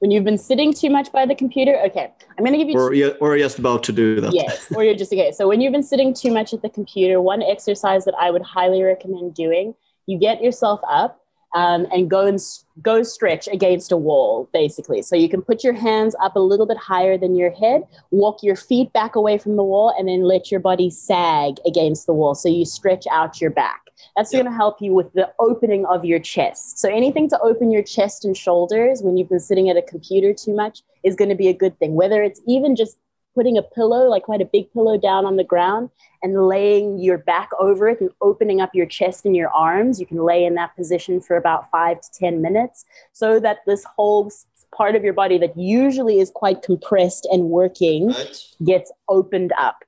when 0.00 0.10
you've 0.10 0.24
been 0.24 0.38
sitting 0.38 0.74
too 0.74 0.90
much 0.90 1.10
by 1.12 1.24
the 1.24 1.34
computer 1.34 1.80
okay 1.84 2.12
i'm 2.36 2.44
going 2.44 2.52
to 2.52 2.58
give 2.58 2.68
you 2.68 2.78
or, 2.78 2.92
you- 2.94 3.16
or 3.20 3.38
just 3.38 3.58
about 3.58 3.82
to 3.82 3.92
do 3.92 4.20
that? 4.20 4.32
yes 4.34 4.70
or 4.74 4.84
you're 4.84 4.94
just 4.94 5.12
okay 5.12 5.32
so 5.32 5.48
when 5.48 5.60
you've 5.60 5.72
been 5.72 5.82
sitting 5.82 6.12
too 6.12 6.32
much 6.32 6.52
at 6.52 6.62
the 6.62 6.68
computer 6.68 7.20
one 7.20 7.42
exercise 7.42 8.04
that 8.04 8.14
i 8.18 8.30
would 8.30 8.42
highly 8.42 8.82
recommend 8.82 9.34
doing 9.34 9.74
you 10.06 10.18
get 10.18 10.42
yourself 10.42 10.80
up 10.88 11.25
um, 11.56 11.86
and 11.90 12.10
go 12.10 12.26
and 12.26 12.38
go 12.82 13.02
stretch 13.02 13.48
against 13.48 13.90
a 13.90 13.96
wall 13.96 14.48
basically. 14.52 15.00
So 15.00 15.16
you 15.16 15.28
can 15.28 15.40
put 15.40 15.64
your 15.64 15.72
hands 15.72 16.14
up 16.22 16.36
a 16.36 16.40
little 16.40 16.66
bit 16.66 16.76
higher 16.76 17.16
than 17.16 17.34
your 17.34 17.50
head 17.50 17.82
walk 18.10 18.42
your 18.42 18.56
feet 18.56 18.92
back 18.92 19.16
away 19.16 19.38
from 19.38 19.56
the 19.56 19.64
wall 19.64 19.94
and 19.98 20.06
then 20.06 20.22
let 20.22 20.50
your 20.50 20.60
body 20.60 20.90
sag 20.90 21.54
against 21.66 22.06
the 22.06 22.12
wall. 22.12 22.34
So 22.34 22.48
you 22.50 22.66
stretch 22.66 23.06
out 23.10 23.40
your 23.40 23.50
back. 23.50 23.80
That's 24.16 24.32
Yeah. 24.32 24.40
going 24.40 24.52
to 24.52 24.56
help 24.56 24.82
you 24.82 24.92
with 24.92 25.10
the 25.14 25.32
opening 25.38 25.86
of 25.86 26.04
your 26.04 26.18
chest. 26.18 26.78
So 26.78 26.90
anything 26.90 27.28
to 27.30 27.40
open 27.40 27.70
your 27.70 27.82
chest 27.82 28.26
and 28.26 28.36
shoulders 28.36 29.02
when 29.02 29.16
you've 29.16 29.30
been 29.30 29.40
sitting 29.40 29.70
at 29.70 29.78
a 29.78 29.82
computer 29.82 30.34
too 30.34 30.54
much 30.54 30.82
is 31.02 31.16
going 31.16 31.30
to 31.30 31.34
be 31.34 31.48
a 31.48 31.54
good 31.54 31.78
thing 31.78 31.94
whether 31.94 32.22
it's 32.22 32.40
even 32.46 32.76
just 32.76 32.98
putting 33.36 33.56
a 33.58 33.62
pillow 33.62 34.08
like 34.08 34.22
quite 34.24 34.40
a 34.40 34.46
big 34.46 34.72
pillow 34.72 34.96
down 34.98 35.26
on 35.26 35.36
the 35.36 35.44
ground 35.44 35.90
and 36.22 36.48
laying 36.48 36.98
your 36.98 37.18
back 37.18 37.50
over 37.60 37.86
it 37.88 38.00
and 38.00 38.10
opening 38.22 38.60
up 38.62 38.70
your 38.74 38.86
chest 38.86 39.26
and 39.26 39.36
your 39.36 39.50
arms. 39.50 40.00
You 40.00 40.06
can 40.06 40.24
lay 40.24 40.44
in 40.44 40.54
that 40.54 40.74
position 40.74 41.20
for 41.20 41.36
about 41.36 41.70
five 41.70 42.00
to 42.00 42.08
10 42.18 42.40
minutes 42.40 42.86
so 43.12 43.38
that 43.40 43.58
this 43.66 43.84
whole 43.96 44.32
part 44.74 44.96
of 44.96 45.04
your 45.04 45.12
body 45.12 45.38
that 45.38 45.56
usually 45.56 46.18
is 46.18 46.30
quite 46.34 46.62
compressed 46.62 47.28
and 47.30 47.44
working 47.50 48.08
Right. 48.08 48.42
gets 48.64 48.90
opened 49.08 49.52
up. 49.58 49.84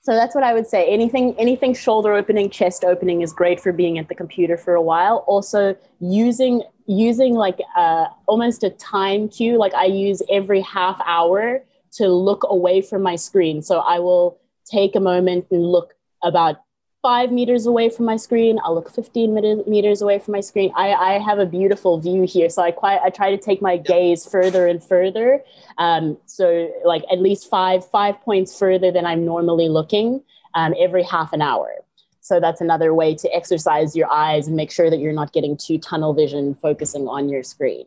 So 0.00 0.14
that's 0.14 0.34
what 0.34 0.42
I 0.42 0.52
would 0.52 0.66
say. 0.66 0.88
Anything, 0.88 1.36
anything 1.38 1.74
shoulder 1.74 2.12
opening, 2.12 2.50
chest 2.50 2.84
opening 2.84 3.22
is 3.22 3.32
great 3.32 3.60
for 3.60 3.72
being 3.72 3.98
at 4.00 4.08
the 4.08 4.16
computer 4.16 4.56
for 4.56 4.74
a 4.74 4.82
while. 4.82 5.18
Also, 5.28 5.76
using 6.00 6.62
using 6.86 7.34
like 7.34 7.60
uh, 7.76 8.06
almost 8.26 8.64
a 8.64 8.70
time 8.70 9.28
cue. 9.28 9.56
Like 9.56 9.72
I 9.74 9.84
use 9.84 10.20
every 10.28 10.60
half 10.62 11.00
hour 11.06 11.62
to 11.92 12.08
look 12.08 12.42
away 12.48 12.80
from 12.80 13.02
my 13.02 13.16
screen. 13.16 13.62
So 13.62 13.80
I 13.80 13.98
will 13.98 14.38
take 14.64 14.96
a 14.96 15.00
moment 15.00 15.46
and 15.50 15.62
look 15.62 15.94
about 16.22 16.62
five 17.02 17.32
meters 17.32 17.66
away 17.66 17.88
from 17.90 18.06
my 18.06 18.16
screen. 18.16 18.60
I'll 18.64 18.74
look 18.74 18.88
15 18.88 19.64
meters 19.66 20.02
away 20.02 20.20
from 20.20 20.32
my 20.32 20.40
screen. 20.40 20.72
I, 20.76 20.92
I 20.92 21.18
have 21.18 21.40
a 21.40 21.46
beautiful 21.46 21.98
view 21.98 22.22
here. 22.22 22.48
So 22.48 22.62
I 22.62 22.70
quite, 22.70 23.00
I 23.02 23.10
try 23.10 23.30
to 23.30 23.36
take 23.36 23.60
my 23.60 23.76
gaze 23.76 24.24
further 24.24 24.68
and 24.68 24.82
further. 24.82 25.42
Um, 25.78 26.16
so 26.26 26.72
like 26.84 27.02
at 27.10 27.18
least 27.18 27.50
five, 27.50 27.84
five 27.84 28.20
points 28.20 28.56
further 28.56 28.92
than 28.92 29.04
I'm 29.04 29.24
normally 29.24 29.68
looking 29.68 30.22
um, 30.54 30.74
every 30.78 31.02
half 31.02 31.32
an 31.32 31.42
hour. 31.42 31.74
So 32.20 32.38
that's 32.38 32.60
another 32.60 32.94
way 32.94 33.16
to 33.16 33.34
exercise 33.34 33.96
your 33.96 34.10
eyes 34.10 34.46
and 34.46 34.56
make 34.56 34.70
sure 34.70 34.88
that 34.88 35.00
you're 35.00 35.12
not 35.12 35.32
getting 35.32 35.56
too 35.56 35.78
tunnel 35.78 36.14
vision 36.14 36.54
focusing 36.54 37.08
on 37.08 37.28
your 37.28 37.42
screen. 37.42 37.84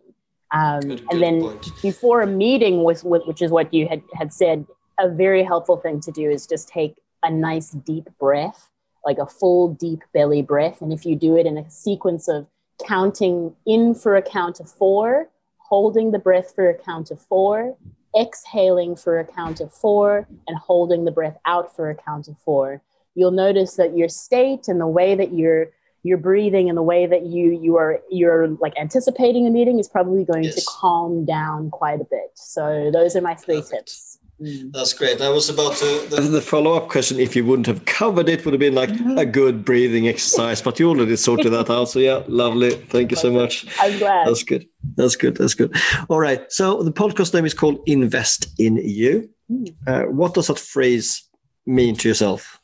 Um, 0.51 0.81
good, 0.81 0.89
and 0.89 1.09
good 1.09 1.21
then 1.21 1.41
point. 1.41 1.81
before 1.81 2.21
a 2.21 2.27
meeting 2.27 2.83
with, 2.83 3.03
with, 3.03 3.23
which 3.25 3.41
is 3.41 3.51
what 3.51 3.73
you 3.73 3.87
had, 3.87 4.01
had 4.13 4.31
said, 4.31 4.65
a 4.99 5.09
very 5.09 5.43
helpful 5.43 5.77
thing 5.77 5.99
to 6.01 6.11
do 6.11 6.29
is 6.29 6.47
just 6.47 6.69
take 6.69 6.95
a 7.23 7.29
nice 7.29 7.71
deep 7.71 8.07
breath 8.19 8.69
like 9.05 9.17
a 9.19 9.25
full 9.25 9.73
deep 9.75 10.01
belly 10.13 10.41
breath. 10.41 10.81
And 10.81 10.91
if 10.91 11.05
you 11.05 11.15
do 11.15 11.37
it 11.37 11.45
in 11.45 11.57
a 11.57 11.69
sequence 11.69 12.27
of 12.27 12.47
counting 12.85 13.55
in 13.65 13.93
for 13.93 14.15
a 14.15 14.21
count 14.21 14.59
of 14.59 14.69
four, 14.69 15.29
holding 15.57 16.11
the 16.11 16.19
breath 16.19 16.53
for 16.53 16.69
a 16.69 16.77
count 16.77 17.11
of 17.11 17.21
four, 17.21 17.77
exhaling 18.19 18.95
for 18.95 19.19
a 19.19 19.25
count 19.25 19.61
of 19.61 19.71
four, 19.71 20.27
and 20.47 20.57
holding 20.57 21.05
the 21.05 21.11
breath 21.11 21.37
out 21.45 21.75
for 21.75 21.89
a 21.89 21.95
count 21.95 22.27
of 22.27 22.37
four, 22.39 22.81
you'll 23.13 23.31
notice 23.31 23.75
that 23.75 23.95
your 23.95 24.09
state 24.09 24.67
and 24.67 24.81
the 24.81 24.87
way 24.87 25.15
that 25.15 25.33
you're 25.33 25.71
you're 26.05 26.19
breathing 26.19 26.69
and 26.69 26.77
the 26.77 26.83
way 26.83 27.07
that 27.07 27.25
you 27.25 27.59
you 27.59 27.77
are 27.77 27.99
you're 28.11 28.49
like 28.61 28.73
anticipating 28.79 29.47
a 29.47 29.49
meeting 29.49 29.79
is 29.79 29.87
probably 29.87 30.23
going 30.23 30.43
yes. 30.43 30.53
to 30.55 30.61
calm 30.67 31.25
down 31.25 31.71
quite 31.71 31.99
a 31.99 32.03
bit. 32.03 32.29
So 32.35 32.91
those 32.93 33.15
are 33.15 33.21
my 33.21 33.33
three 33.33 33.55
Perfect. 33.55 33.87
tips. 33.87 34.19
Mm. 34.39 34.71
That's 34.71 34.93
great. 34.93 35.19
I 35.19 35.29
was 35.29 35.49
about 35.49 35.77
to. 35.77 36.07
The, 36.09 36.21
the 36.21 36.41
follow 36.41 36.73
up 36.73 36.89
question, 36.89 37.19
if 37.19 37.35
you 37.35 37.43
wouldn't 37.43 37.65
have 37.67 37.85
covered 37.85 38.29
it, 38.29 38.45
would 38.45 38.53
have 38.53 38.59
been 38.59 38.75
like 38.75 38.89
mm-hmm. 38.89 39.17
a 39.17 39.25
good 39.25 39.65
breathing 39.65 40.07
exercise, 40.07 40.61
but 40.61 40.77
you 40.77 40.89
already 40.89 41.15
sorted 41.15 41.53
that 41.53 41.69
out. 41.69 41.85
So, 41.85 41.99
yeah, 41.99 42.21
lovely. 42.27 42.71
Thank 42.71 43.11
you 43.11 43.17
so 43.17 43.31
much. 43.31 43.65
I'm 43.79 43.97
glad. 43.97 44.27
That's 44.27 44.43
good. 44.43 44.67
That's 44.97 45.15
good. 45.15 45.37
That's 45.37 45.53
good. 45.53 45.73
All 46.09 46.19
right. 46.19 46.51
So, 46.51 46.83
the 46.83 46.91
podcast 46.91 47.33
name 47.33 47.45
is 47.45 47.53
called 47.53 47.79
Invest 47.85 48.47
in 48.59 48.75
You. 48.75 49.29
Mm. 49.49 49.73
Uh, 49.87 50.03
what 50.11 50.33
does 50.33 50.47
that 50.47 50.59
phrase 50.59 51.23
mean 51.65 51.95
to 51.95 52.09
yourself? 52.09 52.59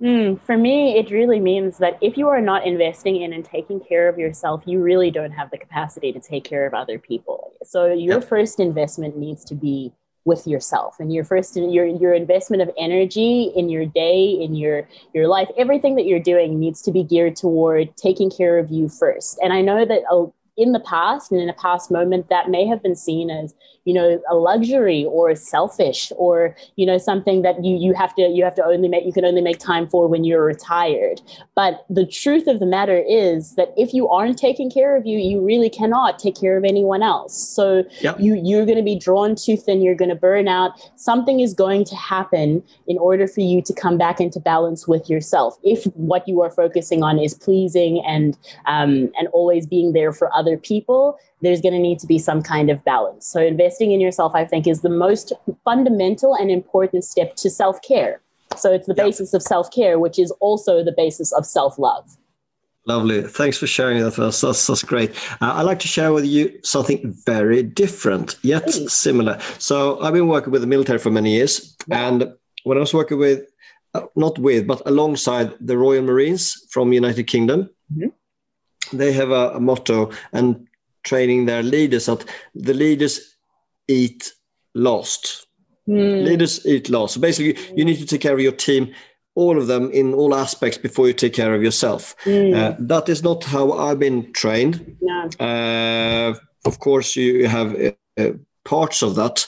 Mm, 0.00 0.40
for 0.42 0.56
me, 0.56 0.96
it 0.96 1.10
really 1.10 1.40
means 1.40 1.78
that 1.78 1.98
if 2.00 2.16
you 2.16 2.28
are 2.28 2.40
not 2.40 2.64
investing 2.64 3.20
in 3.20 3.32
and 3.32 3.44
taking 3.44 3.80
care 3.80 4.08
of 4.08 4.18
yourself, 4.18 4.62
you 4.64 4.80
really 4.80 5.10
don't 5.10 5.32
have 5.32 5.50
the 5.50 5.58
capacity 5.58 6.12
to 6.12 6.20
take 6.20 6.44
care 6.44 6.66
of 6.66 6.74
other 6.74 6.98
people. 6.98 7.52
So, 7.64 7.86
your 7.86 8.20
yep. 8.20 8.28
first 8.28 8.60
investment 8.60 9.16
needs 9.16 9.44
to 9.46 9.54
be 9.54 9.92
with 10.28 10.46
yourself 10.46 10.96
and 11.00 11.12
your 11.12 11.24
first 11.24 11.56
your 11.56 11.86
your 11.86 12.12
investment 12.12 12.60
of 12.62 12.70
energy 12.76 13.50
in 13.56 13.70
your 13.70 13.86
day 13.86 14.26
in 14.28 14.54
your 14.54 14.86
your 15.14 15.26
life 15.26 15.48
everything 15.56 15.94
that 15.94 16.04
you're 16.04 16.20
doing 16.20 16.60
needs 16.60 16.82
to 16.82 16.92
be 16.92 17.02
geared 17.02 17.34
toward 17.34 17.96
taking 17.96 18.30
care 18.30 18.58
of 18.58 18.70
you 18.70 18.90
first 18.90 19.38
and 19.42 19.54
i 19.54 19.62
know 19.62 19.86
that 19.86 20.02
in 20.58 20.72
the 20.72 20.80
past 20.80 21.30
and 21.30 21.40
in 21.40 21.48
a 21.48 21.54
past 21.54 21.90
moment 21.90 22.28
that 22.28 22.50
may 22.50 22.66
have 22.66 22.82
been 22.82 22.96
seen 22.96 23.30
as 23.30 23.54
you 23.84 23.94
know 23.94 24.20
a 24.28 24.34
luxury 24.34 25.06
or 25.06 25.34
selfish 25.34 26.12
or 26.16 26.54
you 26.76 26.84
know 26.84 26.98
something 26.98 27.42
that 27.42 27.64
you 27.64 27.76
you 27.76 27.94
have 27.94 28.14
to 28.16 28.22
you 28.22 28.44
have 28.44 28.54
to 28.56 28.62
only 28.62 28.88
make 28.88 29.06
you 29.06 29.12
can 29.12 29.24
only 29.24 29.40
make 29.40 29.58
time 29.58 29.88
for 29.88 30.08
when 30.08 30.24
you're 30.24 30.44
retired. 30.44 31.22
But 31.54 31.86
the 31.88 32.04
truth 32.04 32.48
of 32.48 32.58
the 32.58 32.66
matter 32.66 32.98
is 33.08 33.54
that 33.54 33.72
if 33.76 33.94
you 33.94 34.08
aren't 34.08 34.36
taking 34.36 34.70
care 34.70 34.96
of 34.96 35.06
you 35.06 35.18
you 35.18 35.40
really 35.40 35.70
cannot 35.70 36.18
take 36.18 36.38
care 36.38 36.58
of 36.58 36.64
anyone 36.64 37.02
else. 37.02 37.34
So 37.56 37.84
yep. 38.00 38.16
you 38.18 38.34
you're 38.34 38.66
going 38.66 38.76
to 38.76 38.84
be 38.84 38.98
drawn 38.98 39.36
too 39.36 39.56
thin 39.56 39.80
you're 39.80 39.94
going 39.94 40.10
to 40.10 40.22
burn 40.28 40.48
out. 40.48 40.72
Something 40.96 41.38
is 41.40 41.54
going 41.54 41.84
to 41.86 41.96
happen 41.96 42.62
in 42.88 42.98
order 42.98 43.28
for 43.28 43.40
you 43.40 43.62
to 43.62 43.72
come 43.72 43.96
back 43.96 44.20
into 44.20 44.40
balance 44.40 44.88
with 44.88 45.08
yourself. 45.08 45.56
If 45.62 45.84
what 45.94 46.26
you 46.26 46.42
are 46.42 46.50
focusing 46.50 47.04
on 47.04 47.18
is 47.20 47.32
pleasing 47.32 48.02
and 48.04 48.36
um, 48.66 49.10
and 49.16 49.28
always 49.32 49.66
being 49.66 49.92
there 49.92 50.12
for 50.12 50.28
other 50.48 50.56
people 50.56 51.18
there's 51.40 51.60
going 51.60 51.74
to 51.74 51.78
need 51.78 51.98
to 52.00 52.06
be 52.06 52.18
some 52.18 52.42
kind 52.42 52.70
of 52.70 52.84
balance. 52.84 53.26
So, 53.26 53.40
investing 53.40 53.92
in 53.92 54.00
yourself, 54.00 54.32
I 54.34 54.44
think, 54.44 54.66
is 54.66 54.80
the 54.80 54.88
most 54.88 55.32
fundamental 55.64 56.34
and 56.34 56.50
important 56.50 57.04
step 57.04 57.36
to 57.36 57.50
self 57.50 57.80
care. 57.82 58.20
So, 58.56 58.72
it's 58.72 58.86
the 58.86 58.94
yep. 58.96 59.06
basis 59.06 59.34
of 59.34 59.42
self 59.42 59.70
care, 59.70 59.98
which 59.98 60.18
is 60.18 60.30
also 60.40 60.82
the 60.82 60.94
basis 60.96 61.32
of 61.32 61.46
self 61.46 61.78
love. 61.78 62.16
Lovely. 62.86 63.22
Thanks 63.22 63.58
for 63.58 63.66
sharing 63.66 63.98
that 63.98 64.16
with 64.16 64.18
us. 64.18 64.40
That's, 64.40 64.66
that's 64.66 64.82
great. 64.82 65.10
Uh, 65.42 65.52
I'd 65.56 65.62
like 65.62 65.78
to 65.80 65.88
share 65.88 66.12
with 66.12 66.24
you 66.24 66.58
something 66.62 67.14
very 67.26 67.62
different, 67.62 68.36
yet 68.42 68.64
Please. 68.64 68.92
similar. 68.92 69.38
So, 69.58 70.00
I've 70.00 70.14
been 70.14 70.28
working 70.28 70.52
with 70.52 70.62
the 70.62 70.68
military 70.68 70.98
for 70.98 71.10
many 71.10 71.34
years. 71.34 71.76
And 71.90 72.34
when 72.64 72.78
I 72.78 72.80
was 72.80 72.94
working 72.94 73.18
with, 73.18 73.46
uh, 73.94 74.02
not 74.16 74.38
with, 74.38 74.66
but 74.66 74.82
alongside 74.86 75.54
the 75.60 75.78
Royal 75.78 76.02
Marines 76.02 76.66
from 76.70 76.92
United 76.92 77.24
Kingdom, 77.24 77.70
mm-hmm. 77.92 78.08
They 78.92 79.12
have 79.12 79.30
a, 79.30 79.50
a 79.50 79.60
motto, 79.60 80.10
and 80.32 80.66
training 81.02 81.46
their 81.46 81.62
leaders 81.62 82.06
that 82.06 82.24
the 82.54 82.74
leaders 82.74 83.36
eat 83.88 84.32
last. 84.74 85.46
Mm. 85.88 86.24
Leaders 86.24 86.66
eat 86.66 86.90
last. 86.90 87.14
So 87.14 87.20
basically, 87.20 87.56
you 87.74 87.84
need 87.84 87.98
to 87.98 88.06
take 88.06 88.20
care 88.20 88.34
of 88.34 88.40
your 88.40 88.52
team, 88.52 88.92
all 89.34 89.58
of 89.58 89.66
them 89.66 89.90
in 89.90 90.12
all 90.12 90.34
aspects 90.34 90.76
before 90.76 91.06
you 91.06 91.14
take 91.14 91.32
care 91.32 91.54
of 91.54 91.62
yourself. 91.62 92.14
Mm. 92.24 92.54
Uh, 92.54 92.76
that 92.80 93.08
is 93.08 93.22
not 93.22 93.44
how 93.44 93.72
I've 93.72 93.98
been 93.98 94.32
trained. 94.32 94.96
No. 95.00 95.28
Uh, 95.40 96.34
of 96.64 96.78
course, 96.80 97.16
you 97.16 97.48
have 97.48 97.74
uh, 97.74 97.92
uh, 98.18 98.32
parts 98.64 99.02
of 99.02 99.14
that, 99.14 99.46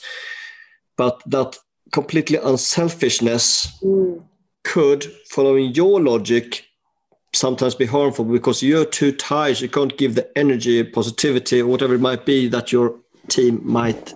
but 0.97 1.23
that 1.27 1.59
completely 1.93 2.39
unselfishness 2.39 3.79
mm. 3.83 4.23
could, 4.65 5.05
following 5.29 5.75
your 5.75 6.01
logic, 6.01 6.65
sometimes 7.33 7.75
be 7.75 7.87
harmful 7.87 8.25
because 8.25 8.63
you're 8.63 8.85
too 8.85 9.13
tired. 9.13 9.61
You 9.61 9.69
can't 9.69 9.97
give 9.97 10.15
the 10.15 10.37
energy, 10.37 10.83
positivity, 10.85 11.61
or 11.61 11.67
whatever 11.67 11.95
it 11.95 12.01
might 12.01 12.27
be 12.27 12.49
that 12.49 12.73
your 12.73 12.99
team 13.29 13.61
might 13.63 14.15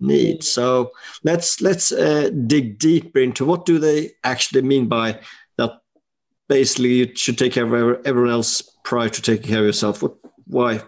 need. 0.00 0.42
So 0.42 0.90
let's 1.24 1.60
let's 1.60 1.92
uh, 1.92 2.30
dig 2.46 2.78
deeper 2.78 3.20
into 3.20 3.44
what 3.44 3.66
do 3.66 3.78
they 3.78 4.10
actually 4.24 4.62
mean 4.62 4.88
by 4.88 5.20
that. 5.56 5.80
Basically, 6.48 6.94
you 6.94 7.14
should 7.14 7.38
take 7.38 7.52
care 7.52 7.64
of 7.64 8.04
everyone 8.06 8.30
else 8.30 8.62
prior 8.82 9.08
to 9.08 9.22
taking 9.22 9.48
care 9.48 9.60
of 9.60 9.66
yourself. 9.66 10.02
What? 10.02 10.16
Why? 10.46 10.82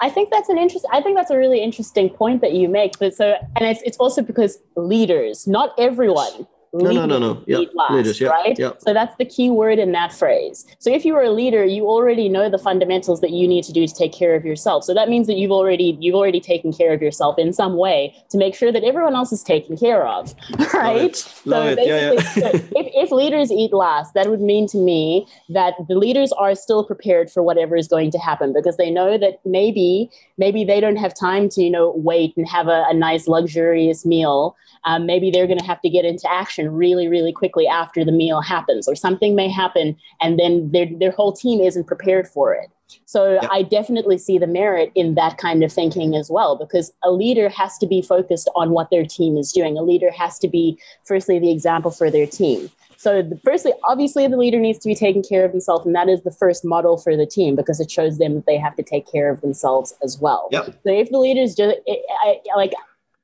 I 0.00 0.10
think 0.10 0.30
that's 0.30 0.48
an 0.48 0.58
interest. 0.58 0.84
I 0.90 1.00
think 1.00 1.16
that's 1.16 1.30
a 1.30 1.38
really 1.38 1.62
interesting 1.62 2.10
point 2.10 2.40
that 2.40 2.54
you 2.54 2.68
make. 2.68 2.98
But 2.98 3.14
so, 3.14 3.36
and 3.54 3.64
it's, 3.64 3.80
it's 3.82 3.96
also 3.98 4.20
because 4.20 4.58
leaders, 4.74 5.46
not 5.46 5.74
everyone, 5.78 6.48
no, 6.72 6.90
no, 6.90 7.04
no, 7.04 7.18
no. 7.18 7.42
Yeah. 7.46 7.58
Last, 7.74 7.92
Leaders, 7.92 8.20
yeah, 8.20 8.28
right? 8.28 8.58
Yeah. 8.58 8.72
So 8.78 8.94
that's 8.94 9.14
the 9.16 9.26
key 9.26 9.50
word 9.50 9.78
in 9.78 9.92
that 9.92 10.12
phrase. 10.12 10.66
So 10.78 10.90
if 10.90 11.04
you 11.04 11.14
are 11.16 11.22
a 11.22 11.30
leader, 11.30 11.64
you 11.64 11.86
already 11.86 12.30
know 12.30 12.48
the 12.48 12.58
fundamentals 12.58 13.20
that 13.20 13.30
you 13.30 13.46
need 13.46 13.64
to 13.64 13.72
do 13.72 13.86
to 13.86 13.94
take 13.94 14.12
care 14.12 14.34
of 14.34 14.46
yourself. 14.46 14.84
So 14.84 14.94
that 14.94 15.10
means 15.10 15.26
that 15.26 15.36
you've 15.36 15.52
already 15.52 15.98
you've 16.00 16.14
already 16.14 16.40
taken 16.40 16.72
care 16.72 16.94
of 16.94 17.02
yourself 17.02 17.38
in 17.38 17.52
some 17.52 17.76
way 17.76 18.14
to 18.30 18.38
make 18.38 18.54
sure 18.54 18.72
that 18.72 18.84
everyone 18.84 19.14
else 19.14 19.32
is 19.32 19.42
taken 19.42 19.76
care 19.76 20.06
of. 20.06 20.34
Right? 20.72 21.12
Love 21.44 21.66
it. 21.66 21.76
Love 21.76 21.76
so 21.76 21.82
it. 21.82 21.86
Yeah, 21.86 22.12
yeah. 22.12 22.20
so 22.20 22.48
if, 22.54 22.86
if 22.94 23.10
leaders 23.10 23.52
eat 23.52 23.74
last, 23.74 24.14
that 24.14 24.30
would 24.30 24.40
mean 24.40 24.66
to 24.68 24.78
me 24.78 25.26
that 25.50 25.74
the 25.88 25.94
leaders 25.94 26.32
are 26.32 26.54
still 26.54 26.84
prepared 26.84 27.30
for 27.30 27.42
whatever 27.42 27.76
is 27.76 27.86
going 27.86 28.10
to 28.12 28.18
happen 28.18 28.54
because 28.54 28.78
they 28.78 28.90
know 28.90 29.18
that 29.18 29.40
maybe 29.44 30.10
maybe 30.38 30.64
they 30.64 30.80
don't 30.80 30.96
have 30.96 31.14
time 31.14 31.50
to, 31.50 31.62
you 31.62 31.70
know, 31.70 31.92
wait 31.96 32.34
and 32.36 32.48
have 32.48 32.68
a, 32.68 32.84
a 32.88 32.94
nice 32.94 33.28
luxurious 33.28 34.06
meal. 34.06 34.56
Um, 34.84 35.06
maybe 35.06 35.30
they're 35.30 35.46
going 35.46 35.58
to 35.58 35.64
have 35.64 35.80
to 35.82 35.90
get 35.90 36.04
into 36.04 36.30
action 36.32 36.61
really, 36.70 37.08
really 37.08 37.32
quickly 37.32 37.66
after 37.66 38.04
the 38.04 38.12
meal 38.12 38.40
happens, 38.40 38.86
or 38.86 38.94
something 38.94 39.34
may 39.34 39.48
happen 39.48 39.96
and 40.20 40.38
then 40.38 40.70
their, 40.72 40.86
their 40.98 41.10
whole 41.10 41.32
team 41.32 41.60
isn't 41.60 41.86
prepared 41.86 42.28
for 42.28 42.54
it. 42.54 42.68
So 43.06 43.34
yep. 43.34 43.48
I 43.50 43.62
definitely 43.62 44.18
see 44.18 44.38
the 44.38 44.46
merit 44.46 44.92
in 44.94 45.14
that 45.14 45.38
kind 45.38 45.62
of 45.64 45.72
thinking 45.72 46.14
as 46.14 46.30
well, 46.30 46.56
because 46.56 46.92
a 47.02 47.10
leader 47.10 47.48
has 47.48 47.78
to 47.78 47.86
be 47.86 48.02
focused 48.02 48.50
on 48.54 48.70
what 48.70 48.90
their 48.90 49.04
team 49.04 49.36
is 49.36 49.50
doing. 49.52 49.78
A 49.78 49.82
leader 49.82 50.10
has 50.10 50.38
to 50.40 50.48
be, 50.48 50.78
firstly, 51.04 51.38
the 51.38 51.50
example 51.50 51.90
for 51.90 52.10
their 52.10 52.26
team. 52.26 52.70
So, 52.96 53.22
the, 53.22 53.40
firstly, 53.42 53.72
obviously, 53.84 54.28
the 54.28 54.36
leader 54.36 54.60
needs 54.60 54.78
to 54.80 54.88
be 54.88 54.94
taking 54.94 55.22
care 55.22 55.44
of 55.44 55.50
himself, 55.50 55.84
and 55.84 55.94
that 55.94 56.08
is 56.08 56.22
the 56.22 56.30
first 56.30 56.64
model 56.64 56.96
for 56.96 57.16
the 57.16 57.26
team 57.26 57.56
because 57.56 57.80
it 57.80 57.90
shows 57.90 58.18
them 58.18 58.34
that 58.34 58.46
they 58.46 58.58
have 58.58 58.76
to 58.76 58.82
take 58.82 59.10
care 59.10 59.28
of 59.28 59.40
themselves 59.40 59.94
as 60.04 60.20
well. 60.20 60.48
Yep. 60.52 60.66
So, 60.66 60.92
if 60.92 61.10
the 61.10 61.18
leaders 61.18 61.54
just 61.54 61.76
I, 61.88 61.96
I, 62.24 62.56
like, 62.56 62.74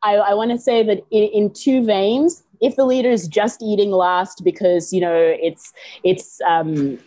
I, 0.03 0.15
I 0.17 0.35
want 0.35 0.51
to 0.51 0.59
say 0.59 0.83
that 0.83 1.05
in, 1.11 1.25
in 1.25 1.53
two 1.53 1.85
veins, 1.85 2.43
if 2.61 2.77
the 2.77 2.85
leader 2.85 3.11
is 3.11 3.29
just 3.29 3.63
eating 3.63 3.91
last 3.91 4.43
because 4.45 4.93
you 4.93 5.01
know 5.01 5.17
it's 5.17 5.73
it's 6.05 6.41
um, 6.49 6.99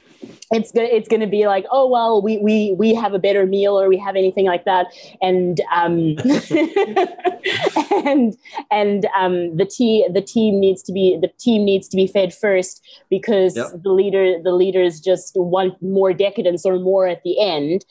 it's 0.51 0.71
gonna 0.71 0.87
it's 0.87 1.07
gonna 1.07 1.27
be 1.27 1.47
like 1.47 1.65
oh 1.71 1.87
well 1.87 2.21
we 2.21 2.37
we 2.39 2.75
we 2.77 2.93
have 2.93 3.13
a 3.13 3.19
better 3.19 3.45
meal 3.45 3.79
or 3.79 3.87
we 3.87 3.97
have 3.97 4.15
anything 4.15 4.45
like 4.45 4.65
that 4.65 4.87
and 5.21 5.61
um 5.73 6.15
and 8.05 8.37
and 8.69 9.05
um 9.17 9.55
the 9.57 9.65
team 9.65 10.11
the 10.13 10.21
team 10.21 10.59
needs 10.59 10.83
to 10.83 10.91
be 10.91 11.17
the 11.21 11.29
team 11.39 11.63
needs 11.63 11.87
to 11.87 11.95
be 11.95 12.07
fed 12.07 12.33
first 12.33 12.85
because 13.09 13.55
yep. 13.55 13.67
the 13.83 13.91
leader 13.91 14.41
the 14.43 14.51
leaders 14.51 14.99
just 14.99 15.33
want 15.35 15.81
more 15.81 16.13
decadence 16.13 16.65
or 16.65 16.77
more 16.79 17.07
at 17.07 17.23
the 17.23 17.39
end 17.41 17.85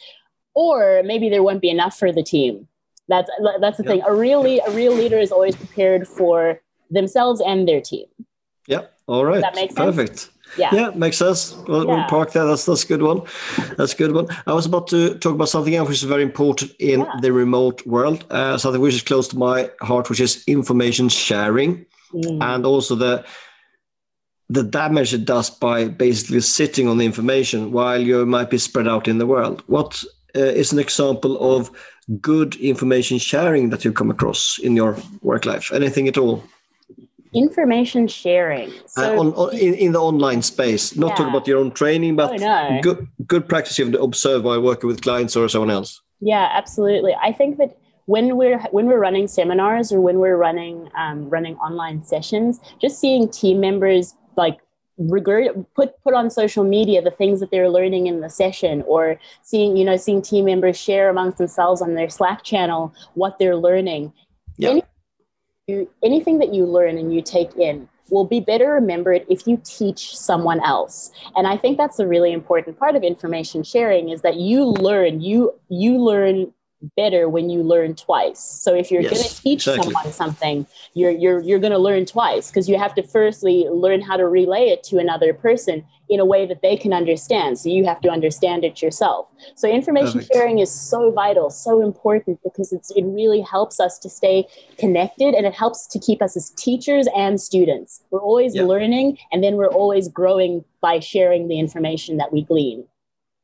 or 0.55 1.03
maybe 1.05 1.29
there 1.29 1.43
won't 1.43 1.61
be 1.61 1.71
enough 1.71 1.99
for 1.99 2.13
the 2.13 2.23
team 2.23 2.67
that's 3.09 3.31
that's 3.61 3.79
the 3.79 3.85
yep. 3.85 3.93
thing 3.93 4.03
a 4.07 4.15
really 4.15 4.61
a 4.61 4.71
real 4.71 4.95
leader 4.95 5.19
is 5.19 5.33
always 5.33 5.57
prepared 5.57 6.07
for 6.07 6.61
themselves 6.91 7.41
and 7.41 7.69
their 7.69 7.81
team 7.81 8.07
yep 8.67 8.95
all 9.07 9.25
right 9.25 9.41
that 9.41 9.55
makes 9.55 9.75
sense 9.75 9.97
perfect 9.97 10.31
yeah. 10.57 10.71
Yeah, 10.73 10.91
makes 10.91 11.17
sense. 11.17 11.57
We'll, 11.69 11.87
yeah. 11.87 11.95
we'll, 11.95 12.05
park 12.05 12.33
there. 12.33 12.45
That's 12.45 12.67
that's 12.67 12.85
a 12.85 12.87
good 12.87 13.03
one. 13.03 13.23
That's 13.77 13.93
a 13.93 13.97
good 13.97 14.13
one. 14.13 14.27
I 14.47 14.53
was 14.53 14.67
about 14.67 14.89
to 14.89 15.15
talk 15.19 15.35
about 15.35 15.49
something 15.49 15.75
else 15.75 15.89
which 15.89 15.99
is 15.99 16.09
very 16.09 16.23
important 16.23 16.73
in 16.79 17.01
yeah. 17.01 17.13
the 17.21 17.33
remote 17.33 17.87
world. 17.87 18.25
Uh, 18.31 18.59
something 18.59 18.81
which 18.81 18.95
is 18.95 19.03
close 19.03 19.29
to 19.29 19.39
my 19.39 19.71
heart, 19.81 20.11
which 20.11 20.21
is 20.21 20.45
information 20.47 21.09
sharing, 21.09 21.87
mm. 22.13 22.43
and 22.43 22.67
also 22.67 22.95
the 22.95 23.25
the 24.49 24.65
damage 24.65 25.15
it 25.15 25.25
does 25.25 25.49
by 25.49 25.87
basically 25.87 26.41
sitting 26.41 26.89
on 26.89 26.99
the 26.99 27.07
information 27.07 27.71
while 27.71 28.01
you 28.01 28.27
might 28.27 28.51
be 28.51 28.59
spread 28.59 28.89
out 28.89 29.07
in 29.07 29.19
the 29.19 29.27
world. 29.27 29.63
What 29.69 30.03
uh, 30.35 30.41
is 30.41 30.73
an 30.73 30.81
example 30.81 31.57
of 31.57 31.71
good 32.21 32.57
information 32.57 33.19
sharing 33.19 33.71
that 33.71 33.85
you 33.85 33.93
come 33.93 34.11
across 34.11 34.59
in 34.59 34.75
your 34.75 34.97
work 35.23 35.47
life? 35.47 35.73
Anything 35.73 36.09
at 36.09 36.19
all? 36.19 36.43
Information 37.35 38.09
sharing 38.09 38.71
uh, 38.71 38.87
so 38.87 39.17
uh, 39.17 39.21
on, 39.21 39.33
on, 39.35 39.55
in, 39.57 39.75
in 39.75 39.93
the 39.93 40.01
online 40.01 40.43
space 40.43 40.97
not 40.97 41.11
yeah. 41.11 41.15
talk 41.17 41.29
about 41.29 41.47
your 41.47 41.59
own 41.59 41.71
training 41.71 42.17
but 42.17 42.33
oh, 42.33 42.37
no. 42.37 42.81
good 42.83 43.07
good 43.27 43.49
practice 43.49 43.79
you've 43.79 43.95
observed 43.95 44.45
while 44.45 44.61
working 44.61 44.89
with 44.89 45.01
clients 45.01 45.37
or 45.37 45.49
someone 45.49 45.71
else 45.71 46.03
yeah 46.21 46.49
absolutely 46.53 47.15
i 47.23 47.33
think 47.33 47.57
that 47.59 47.77
when 48.07 48.37
we're 48.37 48.59
when 48.73 48.87
we're 48.87 48.99
running 48.99 49.29
seminars 49.29 49.93
or 49.93 50.01
when 50.01 50.19
we're 50.19 50.37
running 50.37 50.89
um, 50.97 51.29
running 51.29 51.57
online 51.59 52.03
sessions 52.03 52.59
just 52.81 52.99
seeing 52.99 53.29
team 53.29 53.61
members 53.61 54.15
like 54.37 54.59
put 55.77 56.03
put 56.03 56.15
on 56.15 56.29
social 56.29 56.65
media 56.65 57.01
the 57.01 57.11
things 57.11 57.41
that 57.41 57.51
they're 57.51 57.71
learning 57.71 58.07
in 58.09 58.21
the 58.21 58.29
session 58.29 58.83
or 58.83 59.19
seeing 59.43 59.77
you 59.77 59.85
know 59.85 59.97
seeing 59.97 60.21
team 60.21 60.45
members 60.45 60.77
share 60.77 61.09
amongst 61.09 61.39
themselves 61.39 61.81
on 61.81 61.95
their 61.95 62.09
slack 62.09 62.43
channel 62.43 62.93
what 63.15 63.39
they're 63.39 63.57
learning 63.57 64.13
yeah. 64.59 64.81
Anything 66.03 66.39
that 66.39 66.55
you 66.55 66.65
learn 66.65 66.99
and 66.99 67.15
you 67.15 67.23
take 67.23 67.57
in 67.57 67.89
will 68.11 68.25
be 68.25 68.41
better 68.41 68.73
remembered 68.73 69.25
if 69.29 69.47
you 69.47 69.61
teach 69.65 70.17
someone 70.17 70.61
else. 70.61 71.11
And 71.37 71.47
i 71.47 71.57
think 71.57 71.79
that's 71.79 71.99
a 71.99 72.07
really 72.07 72.33
important 72.33 72.79
part 72.79 72.97
of 72.97 73.03
information 73.03 73.63
sharing 73.63 74.09
is 74.15 74.23
that 74.23 74.37
you 74.37 74.65
learn 74.65 75.21
you 75.21 75.53
you 75.69 75.93
learn 75.99 76.53
better 76.97 77.29
when 77.29 77.51
you 77.51 77.63
learn 77.63 77.95
twice. 77.95 78.41
So 78.41 78.75
if 78.75 78.91
you're 78.91 79.03
yes, 79.03 79.13
going 79.13 79.29
to 79.29 79.43
teach 79.43 79.67
exactly. 79.67 79.93
someone 79.93 80.13
something, 80.13 80.67
you're 80.95 81.11
you're 81.11 81.41
you're 81.41 81.59
going 81.59 81.73
to 81.73 81.79
learn 81.79 82.07
twice 82.07 82.51
because 82.51 82.69
you 82.69 82.79
have 82.79 82.95
to 82.95 83.03
firstly 83.03 83.67
learn 83.71 84.01
how 84.01 84.17
to 84.17 84.27
relay 84.27 84.69
it 84.69 84.83
to 84.85 84.99
another 84.99 85.35
person 85.35 85.85
in 86.09 86.19
a 86.19 86.25
way 86.25 86.45
that 86.45 86.61
they 86.61 86.77
can 86.77 86.93
understand. 86.93 87.59
So 87.59 87.69
you 87.69 87.85
have 87.85 88.01
to 88.01 88.09
understand 88.09 88.65
it 88.65 88.83
yourself. 88.83 89.29
So 89.55 89.69
information 89.69 90.15
Perfect. 90.15 90.33
sharing 90.33 90.59
is 90.59 90.71
so 90.71 91.13
vital, 91.13 91.51
so 91.51 91.83
important 91.83 92.41
because 92.43 92.73
it's 92.73 92.91
it 92.93 93.05
really 93.05 93.41
helps 93.41 93.79
us 93.79 93.99
to 94.01 94.11
stay 94.11 94.47
connected 94.79 95.35
and 95.35 95.47
it 95.47 95.55
helps 95.55 95.87
to 95.89 95.99
keep 95.99 96.23
us 96.23 96.37
as 96.37 96.51
teachers 96.51 97.07
and 97.17 97.41
students. 97.41 98.03
We're 98.11 98.21
always 98.21 98.55
learning 98.55 99.19
and 99.33 99.45
then 99.45 99.57
we're 99.57 99.73
always 99.73 100.09
growing 100.09 100.65
by 100.81 100.99
sharing 100.99 101.49
the 101.49 101.59
information 101.59 102.17
that 102.17 102.33
we 102.33 102.43
glean. 102.43 102.87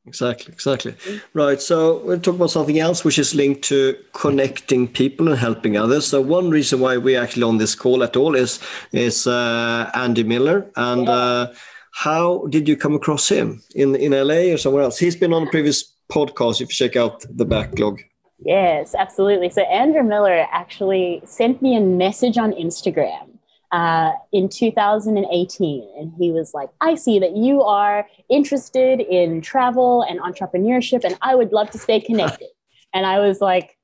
Exactly, 0.07 0.53
exactly. 0.53 0.95
Right. 1.35 1.61
So 1.61 1.99
we'll 2.05 2.21
talk 2.21 2.37
about 2.37 2.51
something 2.51 2.79
else 2.79 3.05
which 3.05 3.19
is 3.19 3.35
linked 3.35 3.63
to 3.65 3.97
connecting 4.13 4.87
people 4.87 5.29
and 5.29 5.39
helping 5.39 5.77
others. 5.77 6.07
So 6.07 6.21
one 6.21 6.49
reason 6.49 6.79
why 6.81 6.97
we're 6.97 7.21
actually 7.21 7.43
on 7.43 7.59
this 7.59 7.75
call 7.75 8.05
at 8.05 8.17
all 8.17 8.37
is 8.37 8.61
is 8.93 9.27
uh, 9.27 9.91
Andy 9.95 10.23
Miller. 10.23 10.71
And 10.77 11.09
uh, 11.09 11.53
how 11.93 12.47
did 12.51 12.69
you 12.69 12.77
come 12.77 12.95
across 12.95 13.29
him 13.29 13.63
in 13.75 13.97
in 13.97 14.13
LA 14.13 14.53
or 14.55 14.59
somewhere 14.59 14.85
else? 14.85 14.99
He's 14.99 15.17
been 15.17 15.33
on 15.33 15.49
a 15.49 15.51
previous 15.51 15.93
podcast. 16.09 16.61
If 16.61 16.69
you 16.69 16.89
check 16.89 16.97
out 16.97 17.25
the 17.29 17.45
backlog. 17.45 18.01
Yes, 18.45 18.95
absolutely. 18.95 19.51
So 19.51 19.63
Andrew 19.63 20.03
Miller 20.03 20.47
actually 20.53 21.23
sent 21.25 21.63
me 21.63 21.77
a 21.77 21.81
message 21.81 22.39
on 22.39 22.53
Instagram 22.53 23.36
uh, 23.77 24.13
in 24.33 24.49
2018. 24.49 25.89
And 25.99 26.11
he 26.17 26.31
was 26.31 26.55
like, 26.55 26.71
I 26.81 26.95
see 26.95 27.19
that 27.19 27.37
you 27.37 27.61
are 27.61 28.07
interested 28.31 29.01
in 29.01 29.43
travel 29.43 30.01
and 30.01 30.19
entrepreneurship, 30.19 31.05
and 31.05 31.15
I 31.21 31.35
would 31.35 31.53
love 31.53 31.71
to 31.73 31.79
stay 31.79 32.01
connected. 32.09 32.49
and 32.95 33.05
I 33.05 33.19
was 33.19 33.43
like, 33.43 33.77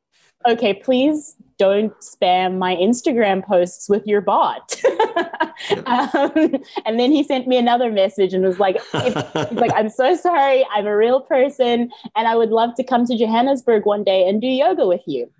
okay, 0.48 0.72
please 0.72 1.36
don't 1.58 1.92
spam 2.00 2.56
my 2.56 2.74
Instagram 2.74 3.44
posts 3.44 3.90
with 3.90 4.06
your 4.06 4.22
bot. 4.22 4.82
um, 5.86 6.32
and 6.86 6.98
then 6.98 7.12
he 7.12 7.22
sent 7.22 7.46
me 7.46 7.58
another 7.58 7.92
message 7.92 8.32
and 8.32 8.42
was 8.44 8.58
like, 8.58 8.80
he's 9.02 9.14
like, 9.14 9.70
I'm 9.74 9.90
so 9.90 10.16
sorry. 10.16 10.66
I'm 10.74 10.86
a 10.86 10.96
real 10.96 11.20
person 11.20 11.90
and 12.16 12.26
I 12.26 12.34
would 12.34 12.50
love 12.50 12.74
to 12.76 12.82
come 12.82 13.06
to 13.06 13.16
Johannesburg 13.16 13.84
one 13.84 14.02
day 14.02 14.26
and 14.26 14.40
do 14.40 14.48
yoga 14.48 14.86
with 14.86 15.02
you. 15.06 15.30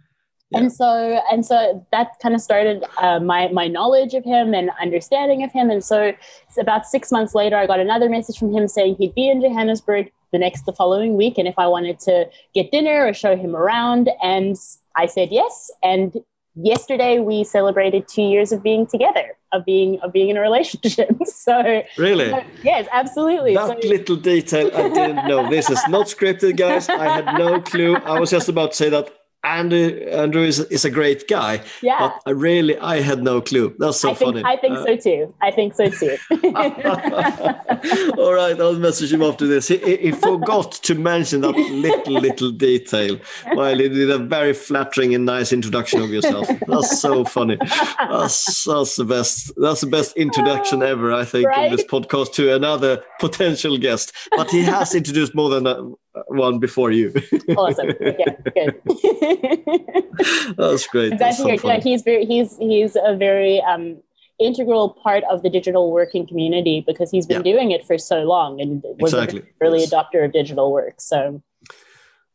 And 0.54 0.72
so 0.72 1.20
and 1.30 1.44
so 1.44 1.86
that 1.92 2.18
kind 2.22 2.34
of 2.34 2.40
started 2.40 2.84
uh, 2.98 3.20
my 3.20 3.48
my 3.48 3.68
knowledge 3.68 4.14
of 4.14 4.24
him 4.24 4.54
and 4.54 4.70
understanding 4.80 5.42
of 5.42 5.52
him. 5.52 5.70
And 5.70 5.84
so 5.84 6.12
about 6.58 6.86
six 6.86 7.10
months 7.10 7.34
later, 7.34 7.56
I 7.56 7.66
got 7.66 7.80
another 7.80 8.08
message 8.08 8.38
from 8.38 8.52
him 8.52 8.68
saying 8.68 8.96
he'd 8.98 9.14
be 9.14 9.28
in 9.28 9.40
Johannesburg 9.40 10.10
the 10.32 10.38
next 10.38 10.64
the 10.64 10.72
following 10.72 11.16
week, 11.16 11.36
and 11.38 11.46
if 11.46 11.58
I 11.58 11.66
wanted 11.66 11.98
to 12.00 12.28
get 12.54 12.70
dinner 12.70 13.06
or 13.06 13.12
show 13.12 13.36
him 13.36 13.54
around, 13.54 14.10
and 14.22 14.56
I 14.96 15.06
said 15.06 15.28
yes. 15.30 15.70
And 15.82 16.16
yesterday 16.54 17.18
we 17.18 17.44
celebrated 17.44 18.08
two 18.08 18.22
years 18.22 18.52
of 18.52 18.62
being 18.62 18.86
together 18.86 19.36
of 19.52 19.64
being 19.64 20.00
of 20.00 20.12
being 20.12 20.28
in 20.28 20.36
a 20.36 20.40
relationship. 20.40 21.10
So 21.26 21.82
really? 21.98 22.32
yes 22.62 22.86
absolutely. 22.92 23.54
That 23.54 23.82
so, 23.82 23.88
little 23.88 24.16
detail 24.16 24.70
i 24.74 24.88
didn't 24.88 25.26
know. 25.26 25.48
This 25.48 25.70
is 25.70 25.80
not 25.88 26.06
scripted 26.06 26.56
guys. 26.56 26.88
I 26.88 27.04
had 27.08 27.38
no 27.38 27.60
clue. 27.60 27.96
I 27.96 28.18
was 28.20 28.30
just 28.30 28.48
about 28.48 28.70
to 28.72 28.76
say 28.76 28.88
that 28.90 29.10
Andrew 29.44 29.88
Andrew 30.10 30.42
is, 30.42 30.60
is 30.60 30.84
a 30.84 30.90
great 30.90 31.26
guy. 31.28 31.62
Yeah. 31.82 31.98
But 31.98 32.22
I 32.26 32.30
really 32.30 32.78
I 32.78 33.00
had 33.00 33.22
no 33.22 33.40
clue. 33.40 33.74
That's 33.78 34.00
so 34.00 34.10
I 34.10 34.14
think, 34.14 34.34
funny. 34.34 34.44
I 34.44 34.56
think 34.56 34.78
uh, 34.78 34.84
so 34.84 34.96
too. 34.96 35.34
I 35.40 35.50
think 35.50 35.74
so 35.74 35.88
too. 35.88 36.16
All 38.20 38.32
right, 38.32 38.60
I'll 38.60 38.78
message 38.78 39.12
him 39.12 39.22
after 39.22 39.46
this. 39.46 39.68
He, 39.68 39.78
he 39.96 40.12
forgot 40.12 40.72
to 40.72 40.94
mention 40.94 41.40
that 41.40 41.56
little 41.56 42.14
little 42.14 42.50
detail 42.52 43.18
while 43.54 43.76
he 43.76 43.88
did 43.88 44.10
a 44.10 44.18
very 44.18 44.52
flattering 44.52 45.14
and 45.14 45.24
nice 45.24 45.52
introduction 45.52 46.02
of 46.02 46.10
yourself. 46.10 46.46
That's 46.68 47.00
so 47.00 47.24
funny. 47.24 47.58
That's, 47.98 48.64
that's 48.64 48.96
the 48.96 49.04
best. 49.04 49.52
That's 49.56 49.80
the 49.80 49.86
best 49.88 50.16
introduction 50.16 50.82
ever, 50.82 51.12
I 51.12 51.24
think, 51.24 51.48
right? 51.48 51.66
in 51.66 51.76
this 51.76 51.84
podcast 51.84 52.34
to 52.34 52.54
another 52.54 53.02
potential 53.18 53.76
guest. 53.78 54.12
But 54.36 54.50
he 54.50 54.62
has 54.62 54.94
introduced 54.94 55.34
more 55.34 55.50
than 55.50 55.96
one 56.28 56.58
before 56.58 56.90
you. 56.90 57.12
awesome. 57.56 57.90
Yeah, 58.00 58.34
good. 58.54 58.80
That's 60.56 60.86
great. 60.86 61.18
That's 61.18 61.38
so 61.38 61.48
yeah, 61.48 61.80
he's 61.80 62.02
very 62.02 62.24
he's 62.24 62.56
he's 62.58 62.96
a 62.96 63.16
very 63.16 63.60
um, 63.62 63.98
integral 64.38 64.90
part 64.90 65.24
of 65.30 65.42
the 65.42 65.50
digital 65.50 65.90
working 65.90 66.26
community 66.26 66.82
because 66.86 67.10
he's 67.10 67.26
been 67.26 67.44
yeah. 67.44 67.52
doing 67.52 67.70
it 67.70 67.84
for 67.84 67.98
so 67.98 68.22
long 68.22 68.60
and 68.60 68.82
was 68.98 69.14
exactly. 69.14 69.40
a 69.40 69.44
really 69.60 69.80
yes. 69.80 69.92
adopter 69.92 70.24
of 70.24 70.32
digital 70.32 70.72
work. 70.72 71.00
So 71.00 71.42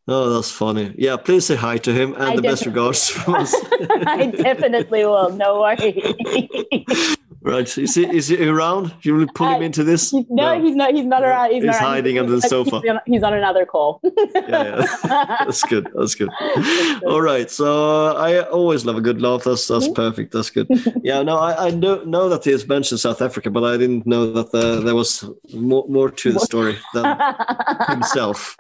Oh, 0.10 0.34
that's 0.34 0.50
funny. 0.50 0.96
Yeah, 0.98 1.18
please 1.18 1.46
say 1.46 1.56
hi 1.56 1.78
to 1.80 1.94
him 1.94 2.14
and 2.14 2.24
I 2.24 2.36
the 2.38 2.42
best 2.42 2.66
regards 2.66 3.10
from 3.10 3.36
us. 3.36 3.54
I 4.08 4.32
definitely 4.34 5.04
will. 5.04 5.32
No 5.32 5.60
worries. 5.60 7.18
Right. 7.58 7.78
Is 7.78 7.96
he 7.96 8.04
is 8.06 8.28
he 8.28 8.48
around? 8.48 8.94
You 9.02 9.16
will 9.16 9.28
pull 9.34 9.48
him 9.48 9.62
uh, 9.62 9.66
into 9.66 9.84
this? 9.84 10.14
No, 10.14 10.26
no, 10.30 10.64
he's 10.64 10.76
not. 10.76 10.94
He's 10.94 11.06
not 11.06 11.24
around. 11.24 11.52
He's, 11.52 11.64
he's 11.64 11.72
not 11.72 11.82
hiding 11.82 12.14
he's, 12.14 12.22
under 12.22 12.36
the 12.36 12.42
sofa. 12.42 12.82
He's 12.82 12.90
on, 12.92 13.00
he's 13.08 13.24
on 13.24 13.34
another 13.34 13.66
call. 13.66 14.00
yeah, 14.04 14.86
yeah, 14.86 15.38
that's 15.40 15.64
good. 15.64 15.90
That's 15.96 16.14
good. 16.14 16.30
All 17.08 17.22
right. 17.22 17.50
So 17.50 18.16
I 18.16 18.42
always 18.44 18.86
love 18.86 18.98
a 18.98 19.02
good 19.02 19.22
laugh. 19.24 19.44
That's 19.44 19.68
that's 19.68 19.86
mm-hmm. 19.86 19.94
perfect. 19.94 20.34
That's 20.34 20.52
good. 20.52 20.68
Yeah. 21.02 21.24
No, 21.24 21.38
I, 21.38 21.68
I 21.68 21.70
know 21.72 22.04
know 22.04 22.30
that 22.30 22.44
he 22.44 22.52
has 22.52 22.68
mentioned 22.68 23.00
South 23.00 23.24
Africa, 23.24 23.50
but 23.50 23.64
I 23.64 23.76
didn't 23.76 24.06
know 24.06 24.32
that 24.34 24.54
uh, 24.54 24.82
there 24.82 24.96
was 24.96 25.28
more 25.52 25.86
more 25.90 26.12
to 26.12 26.32
the 26.32 26.40
story 26.40 26.78
than 26.94 27.18
himself. 27.90 28.56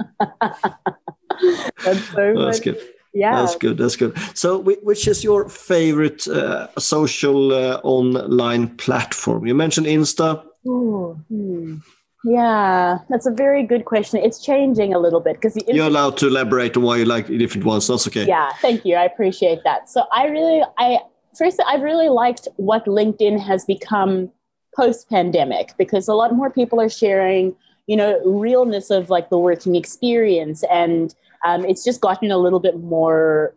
That's 1.85 2.03
so. 2.09 2.33
That's 2.35 2.59
good 2.59 2.79
yeah. 3.17 3.35
that's 3.35 3.55
good 3.55 3.77
that's 3.77 3.95
good. 3.95 4.17
So 4.33 4.59
which 4.59 5.07
is 5.07 5.23
your 5.23 5.49
favorite 5.49 6.27
uh, 6.27 6.67
social 6.77 7.53
uh, 7.53 7.79
online 7.83 8.75
platform? 8.77 9.45
You 9.45 9.55
mentioned 9.55 9.87
insta. 9.87 10.43
Ooh, 10.67 11.17
hmm. 11.29 11.77
yeah 12.25 12.99
that's 13.09 13.25
a 13.25 13.31
very 13.31 13.63
good 13.63 13.85
question. 13.85 14.19
It's 14.27 14.39
changing 14.43 14.93
a 14.93 14.99
little 14.99 15.19
bit 15.19 15.35
because 15.35 15.55
you're 15.67 15.87
allowed 15.87 16.17
to 16.17 16.27
elaborate 16.27 16.75
on 16.77 16.83
why 16.83 16.97
you 16.97 17.05
like 17.05 17.27
different 17.27 17.65
ones 17.65 17.87
that's 17.87 18.07
okay. 18.07 18.25
Yeah 18.27 18.51
thank 18.61 18.85
you 18.85 18.95
i 18.95 19.03
appreciate 19.03 19.63
that. 19.63 19.89
So 19.89 20.03
i 20.11 20.27
really 20.27 20.61
i 20.77 20.99
first 21.37 21.59
i've 21.67 21.81
really 21.81 22.09
liked 22.09 22.47
what 22.55 22.85
linkedin 22.85 23.39
has 23.39 23.63
become 23.65 24.31
post 24.75 25.09
pandemic 25.09 25.73
because 25.77 26.07
a 26.07 26.13
lot 26.13 26.33
more 26.33 26.49
people 26.49 26.79
are 26.81 26.89
sharing 26.89 27.55
you 27.87 27.95
know, 27.95 28.21
realness 28.25 28.91
of 28.91 29.09
like 29.09 29.29
the 29.29 29.39
working 29.39 29.75
experience. 29.75 30.63
And 30.69 31.15
um, 31.45 31.65
it's 31.65 31.83
just 31.83 32.01
gotten 32.01 32.31
a 32.31 32.37
little 32.37 32.59
bit 32.59 32.79
more, 32.79 33.55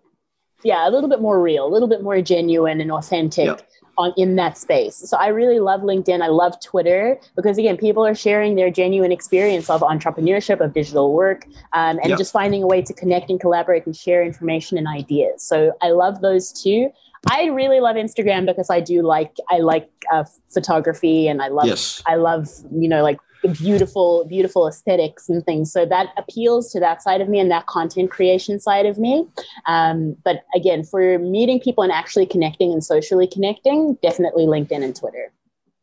yeah, 0.63 0.89
a 0.89 0.91
little 0.91 1.09
bit 1.09 1.21
more 1.21 1.41
real, 1.41 1.67
a 1.67 1.73
little 1.73 1.89
bit 1.89 2.03
more 2.03 2.21
genuine 2.21 2.81
and 2.81 2.91
authentic. 2.93 3.47
Yeah 3.47 3.57
on 4.01 4.13
in 4.17 4.37
that 4.37 4.57
space. 4.57 4.97
So 4.97 5.17
I 5.17 5.29
really 5.29 5.61
love 5.61 5.83
LinkedIn. 5.83 6.23
I 6.23 6.29
love 6.29 6.59
Twitter 6.61 7.19
because 7.37 7.59
again, 7.59 7.77
people 7.77 8.05
are 8.05 8.15
sharing 8.15 8.55
their 8.57 8.71
genuine 8.71 9.13
experience 9.13 9.69
of 9.69 9.83
entrepreneurship, 9.83 10.61
of 10.61 10.73
digital 10.73 11.13
work, 11.13 11.45
um, 11.75 11.99
and 11.99 12.11
yep. 12.11 12.19
just 12.19 12.33
finding 12.33 12.63
a 12.63 12.67
way 12.67 12.83
to 12.83 12.93
connect 12.95 13.31
and 13.31 13.39
collaborate 13.39 13.87
and 13.87 13.95
share 13.95 14.25
information 14.25 14.79
and 14.79 14.89
ideas. 14.89 15.43
So 15.43 15.73
I 15.83 15.91
love 15.91 16.23
those 16.23 16.53
two. 16.53 16.91
I 17.31 17.47
really 17.47 17.81
love 17.81 17.97
Instagram 17.97 18.47
because 18.47 18.71
I 18.71 18.81
do 18.81 19.03
like 19.03 19.35
I 19.51 19.59
like 19.59 19.91
uh, 20.11 20.25
photography 20.49 21.29
and 21.29 21.43
I 21.43 21.49
love 21.49 21.67
yes. 21.67 22.03
I 22.07 22.15
love 22.15 22.49
you 22.73 22.89
know 22.89 23.03
like 23.03 23.19
beautiful 23.49 24.25
beautiful 24.27 24.67
aesthetics 24.67 25.29
and 25.29 25.45
things 25.45 25.73
so 25.73 25.87
that 25.87 26.09
appeals 26.17 26.71
to 26.73 26.81
that 26.81 27.03
side 27.03 27.21
of 27.21 27.29
me 27.29 27.39
and 27.39 27.51
that 27.51 27.67
content 27.67 28.11
creation 28.11 28.59
side 28.61 28.87
of 28.87 28.99
me 28.99 29.27
um, 29.67 30.17
but 30.25 30.45
again 30.55 30.85
for 30.85 31.19
meeting 31.19 31.61
people 31.61 31.83
and 31.83 31.93
actually 31.93 32.27
connecting 32.27 32.73
and 32.73 32.85
socially 32.85 33.27
connecting 33.27 33.95
definitely 34.03 34.47
linkedin 34.47 34.85
and 34.85 34.97
twitter 34.97 35.33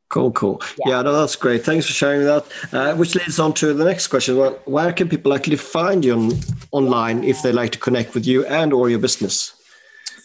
Cool, 0.10 0.32
cool. 0.32 0.62
Yeah, 0.78 0.90
yeah 0.90 1.02
no, 1.02 1.12
that's 1.20 1.36
great. 1.36 1.66
Thanks 1.66 1.86
for 1.86 1.92
sharing 1.92 2.24
that. 2.24 2.46
Uh, 2.72 2.96
which 2.96 3.14
leads 3.14 3.40
on 3.40 3.54
to 3.56 3.74
the 3.74 3.84
next 3.84 4.08
question. 4.08 4.38
Well, 4.38 4.58
where 4.64 4.94
can 4.94 5.10
people 5.10 5.34
actually 5.34 5.58
find 5.58 6.06
you 6.06 6.14
on, 6.14 6.32
online 6.72 7.26
if 7.26 7.42
they 7.42 7.52
like 7.52 7.74
to 7.74 7.78
connect 7.78 8.14
with 8.14 8.26
you 8.26 8.46
and 8.46 8.72
or 8.72 8.90
your 8.90 9.00
business? 9.00 9.57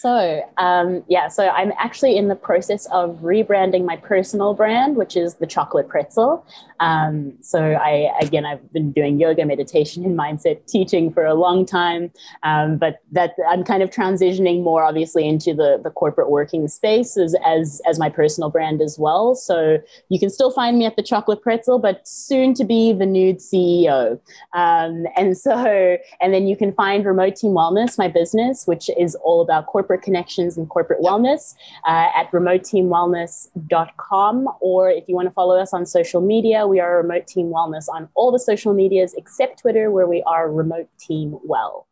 So, 0.02 0.42
um, 0.58 1.04
yeah, 1.06 1.28
so 1.28 1.48
I'm 1.50 1.72
actually 1.78 2.16
in 2.16 2.26
the 2.26 2.34
process 2.34 2.86
of 2.86 3.20
rebranding 3.22 3.84
my 3.84 3.96
personal 3.96 4.52
brand, 4.52 4.96
which 4.96 5.16
is 5.16 5.36
the 5.36 5.46
chocolate 5.46 5.88
pretzel. 5.88 6.44
Um, 6.80 7.34
so, 7.40 7.74
I 7.74 8.12
again, 8.20 8.44
I've 8.44 8.72
been 8.72 8.90
doing 8.90 9.20
yoga, 9.20 9.46
meditation, 9.46 10.04
and 10.04 10.18
mindset 10.18 10.66
teaching 10.66 11.12
for 11.12 11.24
a 11.24 11.34
long 11.34 11.64
time, 11.64 12.10
um, 12.42 12.78
but 12.78 12.98
that 13.12 13.36
I'm 13.48 13.62
kind 13.62 13.80
of 13.80 13.90
transitioning 13.90 14.64
more, 14.64 14.82
obviously, 14.82 15.28
into 15.28 15.54
the 15.54 15.80
the 15.80 15.90
corporate 15.90 16.30
working 16.30 16.66
space 16.66 17.16
as, 17.16 17.36
as 17.46 17.80
as 17.88 18.00
my 18.00 18.08
personal 18.08 18.50
brand 18.50 18.82
as 18.82 18.98
well. 18.98 19.36
So, 19.36 19.78
you 20.08 20.18
can 20.18 20.30
still 20.30 20.50
find 20.50 20.80
me 20.80 20.84
at 20.84 20.96
the 20.96 21.04
chocolate 21.04 21.42
pretzel, 21.42 21.78
but 21.78 22.08
soon 22.08 22.54
to 22.54 22.64
be 22.64 22.92
the 22.92 23.06
nude 23.06 23.38
CEO. 23.38 24.18
Um, 24.52 25.06
and 25.16 25.38
so, 25.38 25.96
and 26.20 26.34
then 26.34 26.48
you 26.48 26.56
can 26.56 26.72
find 26.72 27.06
Remote 27.06 27.36
Team 27.36 27.52
Wellness, 27.52 27.98
my 27.98 28.08
business, 28.08 28.66
which 28.66 28.90
is 28.98 29.14
all 29.22 29.40
about 29.40 29.66
corporate 29.66 29.91
corporate 29.92 30.04
connections 30.04 30.56
and 30.56 30.70
corporate 30.70 31.00
wellness 31.00 31.54
uh, 31.86 32.08
at 32.16 32.32
remoteteamwellness.com. 32.32 34.48
Or 34.60 34.90
if 34.90 35.04
you 35.06 35.14
want 35.14 35.28
to 35.28 35.34
follow 35.34 35.58
us 35.58 35.74
on 35.74 35.84
social 35.84 36.22
media, 36.22 36.66
we 36.66 36.80
are 36.80 37.02
Remote 37.02 37.26
Team 37.26 37.48
Wellness 37.48 37.90
on 37.92 38.08
all 38.14 38.32
the 38.32 38.38
social 38.38 38.72
medias 38.72 39.12
except 39.18 39.60
Twitter, 39.60 39.90
where 39.90 40.06
we 40.06 40.22
are 40.22 40.50
Remote 40.50 40.88
Team 40.98 41.38
Well. 41.44 41.86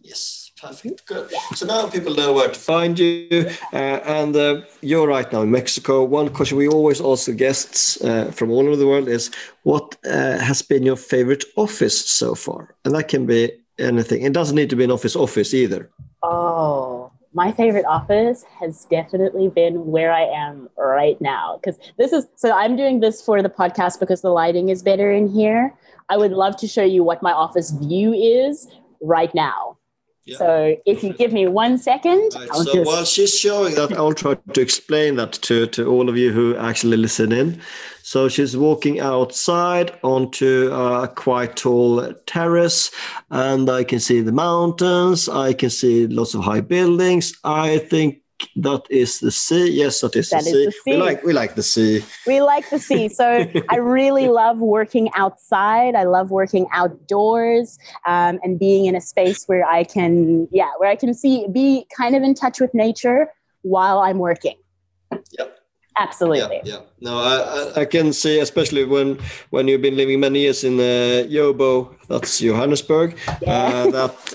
Yes, 0.00 0.52
perfect. 0.60 1.06
Good. 1.06 1.32
So 1.56 1.66
now 1.66 1.88
people 1.88 2.14
know 2.14 2.32
where 2.34 2.50
to 2.50 2.60
find 2.60 2.96
you. 2.98 3.50
Uh, 3.72 4.00
and 4.04 4.36
uh, 4.36 4.60
you're 4.82 5.08
right 5.08 5.32
now 5.32 5.40
in 5.42 5.50
Mexico. 5.50 6.04
One 6.04 6.28
question 6.28 6.58
we 6.58 6.68
always 6.68 7.00
ask 7.00 7.24
the 7.26 7.32
guests 7.32 8.00
uh, 8.04 8.30
from 8.30 8.50
all 8.50 8.66
over 8.66 8.76
the 8.76 8.86
world 8.86 9.08
is 9.08 9.30
what 9.64 9.96
uh, 10.04 10.38
has 10.38 10.62
been 10.62 10.84
your 10.84 10.96
favorite 10.96 11.44
office 11.56 12.08
so 12.08 12.34
far? 12.34 12.76
And 12.84 12.94
that 12.94 13.08
can 13.08 13.24
be 13.26 13.50
anything. 13.78 14.22
It 14.22 14.34
doesn't 14.34 14.56
need 14.56 14.70
to 14.70 14.76
be 14.76 14.84
an 14.84 14.92
office 14.92 15.16
office 15.16 15.54
either. 15.54 15.90
Oh, 16.22 16.83
my 17.34 17.50
favorite 17.50 17.84
office 17.84 18.44
has 18.60 18.84
definitely 18.86 19.48
been 19.48 19.86
where 19.86 20.12
I 20.12 20.22
am 20.22 20.70
right 20.78 21.20
now. 21.20 21.58
Because 21.60 21.78
this 21.98 22.12
is 22.12 22.26
so 22.36 22.52
I'm 22.52 22.76
doing 22.76 23.00
this 23.00 23.20
for 23.20 23.42
the 23.42 23.48
podcast 23.48 23.98
because 24.00 24.22
the 24.22 24.30
lighting 24.30 24.68
is 24.68 24.82
better 24.82 25.12
in 25.12 25.28
here. 25.28 25.74
I 26.08 26.16
would 26.16 26.32
love 26.32 26.56
to 26.58 26.68
show 26.68 26.84
you 26.84 27.02
what 27.02 27.22
my 27.22 27.32
office 27.32 27.72
view 27.72 28.12
is 28.12 28.68
right 29.00 29.34
now. 29.34 29.76
Yeah. 30.26 30.38
So 30.38 30.76
if 30.86 31.04
you 31.04 31.12
give 31.12 31.32
me 31.32 31.46
one 31.46 31.76
second, 31.76 32.32
right. 32.34 32.48
so 32.54 32.72
just... 32.72 32.86
while 32.86 33.04
she's 33.04 33.38
showing 33.38 33.74
that, 33.74 33.92
I'll 33.92 34.14
try 34.14 34.34
to 34.54 34.60
explain 34.60 35.16
that 35.16 35.32
to, 35.32 35.66
to 35.68 35.86
all 35.86 36.08
of 36.08 36.16
you 36.16 36.32
who 36.32 36.56
actually 36.56 36.96
listen 36.96 37.30
in. 37.30 37.60
So 38.02 38.28
she's 38.28 38.56
walking 38.56 39.00
outside 39.00 39.98
onto 40.02 40.70
a 40.72 41.08
quite 41.08 41.56
tall 41.56 42.12
terrace, 42.26 42.90
and 43.30 43.68
I 43.68 43.84
can 43.84 44.00
see 44.00 44.20
the 44.22 44.32
mountains. 44.32 45.28
I 45.28 45.52
can 45.52 45.70
see 45.70 46.06
lots 46.06 46.34
of 46.34 46.42
high 46.42 46.60
buildings. 46.60 47.34
I 47.44 47.78
think 47.78 48.23
that 48.56 48.82
is 48.90 49.20
the 49.20 49.30
sea. 49.30 49.70
Yes, 49.70 50.00
that 50.00 50.16
is, 50.16 50.30
that 50.30 50.44
the, 50.44 50.50
is 50.50 50.54
sea. 50.54 50.64
the, 50.66 50.72
sea. 50.72 50.80
We 50.86 50.96
like 50.96 51.24
we 51.24 51.32
like 51.32 51.54
the 51.54 51.62
sea. 51.62 52.04
We 52.26 52.40
like 52.40 52.68
the 52.70 52.78
sea. 52.78 53.08
So 53.08 53.46
I 53.70 53.76
really 53.76 54.28
love 54.28 54.58
working 54.58 55.10
outside. 55.14 55.94
I 55.94 56.04
love 56.04 56.30
working 56.30 56.66
outdoors 56.72 57.78
um, 58.06 58.38
and 58.42 58.58
being 58.58 58.86
in 58.86 58.94
a 58.96 59.00
space 59.00 59.44
where 59.46 59.66
I 59.66 59.84
can, 59.84 60.48
yeah, 60.52 60.70
where 60.78 60.90
I 60.90 60.96
can 60.96 61.14
see, 61.14 61.46
be 61.48 61.86
kind 61.96 62.14
of 62.14 62.22
in 62.22 62.34
touch 62.34 62.60
with 62.60 62.74
nature 62.74 63.28
while 63.62 64.00
I'm 64.00 64.18
working. 64.18 64.56
Yep. 65.38 65.58
Absolutely. 65.96 66.60
Yeah, 66.64 66.74
yeah. 66.74 66.80
No, 67.00 67.18
I, 67.18 67.82
I 67.82 67.84
can 67.84 68.12
see, 68.12 68.40
especially 68.40 68.84
when 68.84 69.18
when 69.50 69.68
you've 69.68 69.82
been 69.82 69.96
living 69.96 70.18
many 70.18 70.40
years 70.40 70.64
in 70.64 70.80
uh, 70.80 71.22
Joburg, 71.30 71.94
that's 72.08 72.40
Johannesburg, 72.40 73.16
yeah. 73.40 73.52
uh, 73.52 73.90
that 73.90 74.34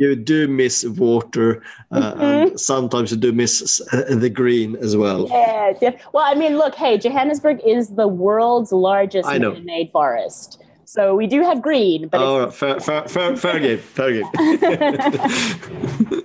you 0.00 0.16
do 0.16 0.48
miss 0.48 0.84
water 0.84 1.62
uh, 1.90 2.12
mm-hmm. 2.12 2.20
and 2.22 2.60
sometimes 2.60 3.10
you 3.12 3.18
do 3.18 3.32
miss 3.32 3.80
uh, 3.92 4.16
the 4.16 4.30
green 4.30 4.74
as 4.76 4.96
well. 4.96 5.28
Yeah 5.28 5.90
well 6.12 6.24
i 6.24 6.34
mean 6.34 6.56
look 6.56 6.74
hey 6.74 6.98
johannesburg 6.98 7.60
is 7.64 7.90
the 7.90 8.08
world's 8.08 8.72
largest 8.72 9.28
man-made 9.28 9.90
forest. 9.92 10.62
So 10.84 11.14
we 11.14 11.26
do 11.26 11.42
have 11.42 11.62
green 11.62 12.08
but 12.08 12.20
oh, 12.20 12.44
it's 12.44 12.56
fair, 12.56 12.80
fair, 12.80 13.06
fair, 13.08 13.36
fair 13.36 13.60
game 13.60 13.78
fair 13.78 14.12
game. 14.12 14.28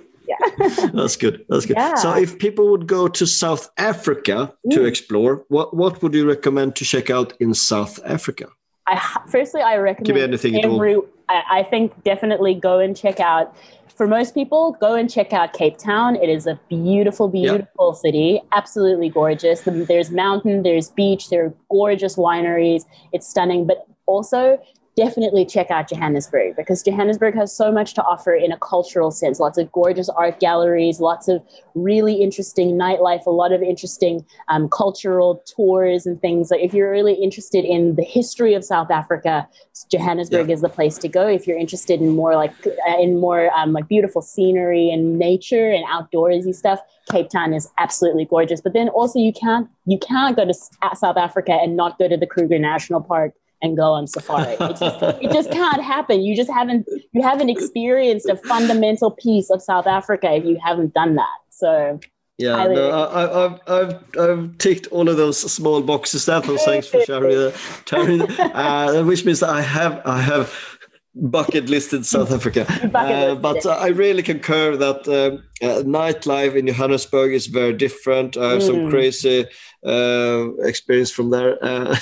Yeah. 0.28 0.88
That's 0.92 1.16
good 1.16 1.44
that's 1.48 1.66
good. 1.66 1.76
Yeah. 1.76 1.94
so 1.94 2.12
if 2.16 2.36
people 2.40 2.68
would 2.72 2.88
go 2.88 3.06
to 3.06 3.24
south 3.26 3.70
africa 3.78 4.52
to 4.72 4.80
mm. 4.80 4.88
explore 4.88 5.44
what 5.48 5.76
what 5.76 6.02
would 6.02 6.14
you 6.14 6.26
recommend 6.26 6.74
to 6.76 6.84
check 6.84 7.10
out 7.10 7.32
in 7.38 7.54
south 7.54 8.00
africa? 8.04 8.48
I, 8.88 9.20
firstly, 9.28 9.62
I 9.62 9.76
recommend 9.76 10.06
Give 10.06 10.16
me 10.16 10.22
anything 10.22 10.64
every, 10.64 10.96
I, 11.28 11.42
I 11.50 11.62
think 11.62 12.04
definitely 12.04 12.54
go 12.54 12.78
and 12.78 12.96
check 12.96 13.20
out 13.20 13.56
for 13.96 14.06
most 14.06 14.34
people, 14.34 14.76
go 14.78 14.94
and 14.94 15.10
check 15.10 15.32
out 15.32 15.54
Cape 15.54 15.78
Town. 15.78 16.16
It 16.16 16.28
is 16.28 16.46
a 16.46 16.60
beautiful, 16.68 17.28
beautiful 17.28 17.92
yep. 17.92 17.96
city, 17.96 18.42
absolutely 18.52 19.08
gorgeous. 19.08 19.62
There's 19.64 20.10
mountain, 20.10 20.62
there's 20.62 20.90
beach, 20.90 21.30
there 21.30 21.46
are 21.46 21.54
gorgeous 21.70 22.16
wineries. 22.16 22.84
It's 23.12 23.26
stunning, 23.26 23.66
but 23.66 23.86
also 24.04 24.60
definitely 24.96 25.44
check 25.44 25.70
out 25.70 25.90
Johannesburg 25.90 26.56
because 26.56 26.82
Johannesburg 26.82 27.34
has 27.34 27.54
so 27.54 27.70
much 27.70 27.92
to 27.94 28.02
offer 28.02 28.34
in 28.34 28.50
a 28.50 28.58
cultural 28.58 29.10
sense. 29.10 29.38
Lots 29.38 29.58
of 29.58 29.70
gorgeous 29.70 30.08
art 30.08 30.40
galleries, 30.40 31.00
lots 31.00 31.28
of 31.28 31.42
really 31.74 32.14
interesting 32.14 32.78
nightlife, 32.78 33.26
a 33.26 33.30
lot 33.30 33.52
of 33.52 33.62
interesting 33.62 34.24
um, 34.48 34.70
cultural 34.70 35.44
tours 35.54 36.06
and 36.06 36.18
things. 36.20 36.50
Like 36.50 36.60
if 36.62 36.72
you're 36.72 36.90
really 36.90 37.12
interested 37.12 37.66
in 37.66 37.94
the 37.96 38.02
history 38.02 38.54
of 38.54 38.64
South 38.64 38.90
Africa, 38.90 39.46
Johannesburg 39.90 40.48
yeah. 40.48 40.54
is 40.54 40.62
the 40.62 40.70
place 40.70 40.96
to 40.98 41.08
go. 41.08 41.26
If 41.26 41.46
you're 41.46 41.58
interested 41.58 42.00
in 42.00 42.08
more 42.16 42.34
like 42.34 42.54
uh, 42.66 42.98
in 42.98 43.20
more 43.20 43.50
um, 43.50 43.74
like 43.74 43.88
beautiful 43.88 44.22
scenery 44.22 44.90
and 44.90 45.18
nature 45.18 45.70
and 45.70 45.84
outdoorsy 45.86 46.54
stuff, 46.54 46.80
Cape 47.10 47.28
Town 47.28 47.52
is 47.52 47.68
absolutely 47.78 48.24
gorgeous. 48.24 48.62
But 48.62 48.72
then 48.72 48.88
also 48.88 49.18
you 49.18 49.34
can't 49.34 49.68
you 49.84 49.98
can't 49.98 50.34
go 50.34 50.46
to 50.46 50.54
South 50.54 51.18
Africa 51.18 51.52
and 51.52 51.76
not 51.76 51.98
go 51.98 52.08
to 52.08 52.16
the 52.16 52.26
Kruger 52.26 52.58
National 52.58 53.02
Park 53.02 53.34
and 53.66 53.76
go 53.76 53.92
on 53.92 54.06
safari. 54.06 54.54
It 54.58 54.76
just, 54.78 55.02
it 55.02 55.32
just 55.32 55.50
can't 55.50 55.82
happen. 55.82 56.22
You 56.22 56.34
just 56.34 56.50
haven't 56.50 56.88
you 57.12 57.22
haven't 57.22 57.50
experienced 57.50 58.28
a 58.28 58.36
fundamental 58.36 59.10
piece 59.10 59.50
of 59.50 59.60
South 59.60 59.86
Africa 59.86 60.32
if 60.32 60.44
you 60.44 60.58
haven't 60.64 60.94
done 60.94 61.16
that. 61.16 61.38
So 61.50 62.00
yeah, 62.38 62.66
no, 62.66 63.08
I, 63.08 63.20
have 63.20 63.60
I've 63.66 64.18
I've 64.18 64.58
ticked 64.58 64.86
all 64.88 65.08
of 65.08 65.16
those 65.16 65.38
small 65.52 65.82
boxes. 65.82 66.26
That 66.26 66.46
was 66.46 66.62
thanks 66.64 66.86
for 66.86 67.00
sharing 67.02 67.36
that, 67.38 67.54
uh, 68.54 69.04
which 69.04 69.24
means 69.24 69.40
that 69.40 69.50
I 69.50 69.62
have 69.62 70.02
I 70.04 70.20
have 70.20 70.75
bucket 71.16 71.68
listed 71.68 72.04
South 72.06 72.30
Africa. 72.30 72.66
Uh, 73.06 73.34
but 73.34 73.64
uh, 73.66 73.70
I 73.70 73.88
really 73.88 74.22
concur 74.22 74.76
that 74.76 75.06
um, 75.08 75.42
uh, 75.62 75.82
nightlife 75.82 76.54
in 76.54 76.66
Johannesburg 76.66 77.32
is 77.32 77.46
very 77.46 77.72
different. 77.72 78.36
I 78.36 78.52
have 78.52 78.62
mm. 78.62 78.66
some 78.66 78.90
crazy 78.90 79.46
uh, 79.84 80.48
experience 80.60 81.10
from 81.10 81.30
there. 81.30 81.62
Uh, 81.62 81.96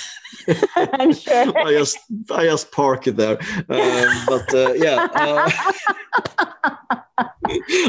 I'm 0.76 1.12
sure. 1.12 1.58
I 1.66 1.72
just 1.72 1.98
I 2.30 2.44
just 2.44 2.70
park 2.72 3.06
it 3.06 3.16
there, 3.16 3.38
but 3.66 4.54
uh, 4.54 4.72
yeah. 4.74 5.08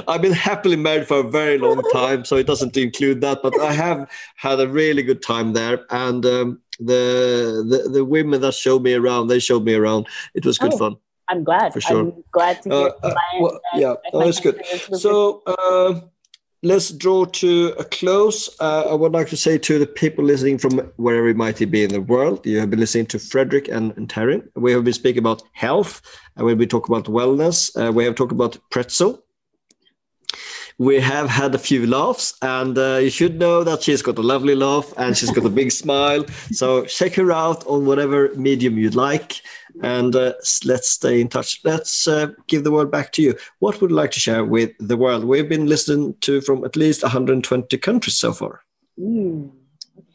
I've 0.07 0.21
been 0.21 0.33
happily 0.33 0.75
married 0.75 1.07
for 1.07 1.19
a 1.19 1.29
very 1.29 1.57
long 1.57 1.81
time, 1.93 2.25
so 2.25 2.35
it 2.35 2.47
doesn't 2.47 2.75
include 2.75 3.21
that. 3.21 3.39
But 3.41 3.59
I 3.59 3.73
have 3.73 4.09
had 4.35 4.59
a 4.59 4.67
really 4.67 5.03
good 5.03 5.21
time 5.21 5.53
there, 5.53 5.85
and 5.89 6.25
um, 6.25 6.61
the, 6.79 7.63
the 7.69 7.89
the 7.89 8.05
women 8.05 8.41
that 8.41 8.53
showed 8.53 8.83
me 8.83 8.93
around, 8.93 9.27
they 9.27 9.39
showed 9.39 9.63
me 9.63 9.75
around. 9.75 10.07
It 10.33 10.45
was 10.45 10.57
good 10.57 10.73
oh. 10.73 10.77
fun. 10.77 10.95
I'm 11.29 11.43
glad. 11.43 11.73
For 11.73 11.81
sure. 11.81 11.99
I'm 11.99 12.23
glad 12.31 12.61
to 12.63 12.69
hear. 12.69 12.91
Uh, 13.03 13.07
uh, 13.07 13.15
well, 13.39 13.59
yeah, 13.75 13.93
that's 14.13 14.39
good. 14.39 14.63
So, 14.93 15.41
uh, 15.47 16.01
let's 16.63 16.91
draw 16.91 17.25
to 17.25 17.73
a 17.77 17.83
close. 17.83 18.49
Uh, 18.59 18.85
I 18.89 18.93
would 18.93 19.11
like 19.11 19.27
to 19.29 19.37
say 19.37 19.57
to 19.57 19.79
the 19.79 19.87
people 19.87 20.23
listening 20.23 20.57
from 20.57 20.79
wherever 20.97 21.27
it 21.27 21.37
might 21.37 21.59
be 21.69 21.83
in 21.83 21.91
the 21.91 22.01
world, 22.01 22.45
you 22.45 22.59
have 22.59 22.69
been 22.69 22.79
listening 22.79 23.05
to 23.07 23.19
Frederick 23.19 23.67
and, 23.67 23.95
and 23.97 24.09
Taryn. 24.09 24.47
We 24.55 24.71
have 24.71 24.83
been 24.83 24.93
speaking 24.93 25.19
about 25.19 25.43
health, 25.53 26.01
and 26.35 26.45
we'll 26.45 26.55
be 26.55 26.67
talking 26.67 26.93
about 26.93 27.11
wellness. 27.11 27.69
Uh, 27.75 27.91
we 27.91 28.03
have 28.05 28.15
talked 28.15 28.31
about 28.31 28.57
pretzel 28.69 29.24
we 30.77 30.99
have 30.99 31.29
had 31.29 31.55
a 31.55 31.57
few 31.57 31.87
laughs, 31.87 32.33
and 32.41 32.77
uh, 32.77 32.97
you 32.97 33.09
should 33.09 33.39
know 33.39 33.63
that 33.63 33.83
she's 33.83 34.01
got 34.01 34.17
a 34.17 34.21
lovely 34.21 34.55
laugh 34.55 34.93
and 34.97 35.15
she's 35.15 35.31
got 35.31 35.45
a 35.45 35.49
big 35.49 35.71
smile. 35.83 36.25
So 36.51 36.85
check 36.85 37.13
her 37.15 37.31
out 37.31 37.65
on 37.65 37.85
whatever 37.85 38.33
medium 38.35 38.77
you'd 38.77 38.95
like, 38.95 39.41
and 39.81 40.15
uh, 40.15 40.33
let's 40.65 40.89
stay 40.89 41.21
in 41.21 41.29
touch. 41.29 41.61
Let's 41.63 42.07
uh, 42.07 42.27
give 42.47 42.63
the 42.63 42.71
word 42.71 42.91
back 42.91 43.13
to 43.13 43.21
you. 43.21 43.35
What 43.59 43.79
would 43.79 43.91
you 43.91 43.95
like 43.95 44.11
to 44.11 44.19
share 44.19 44.43
with 44.43 44.71
the 44.79 44.97
world? 44.97 45.23
We've 45.23 45.47
been 45.47 45.67
listened 45.67 46.21
to 46.21 46.41
from 46.41 46.65
at 46.65 46.75
least 46.75 47.03
120 47.03 47.77
countries 47.77 48.17
so 48.17 48.33
far. 48.33 48.61
Mm, 48.99 49.51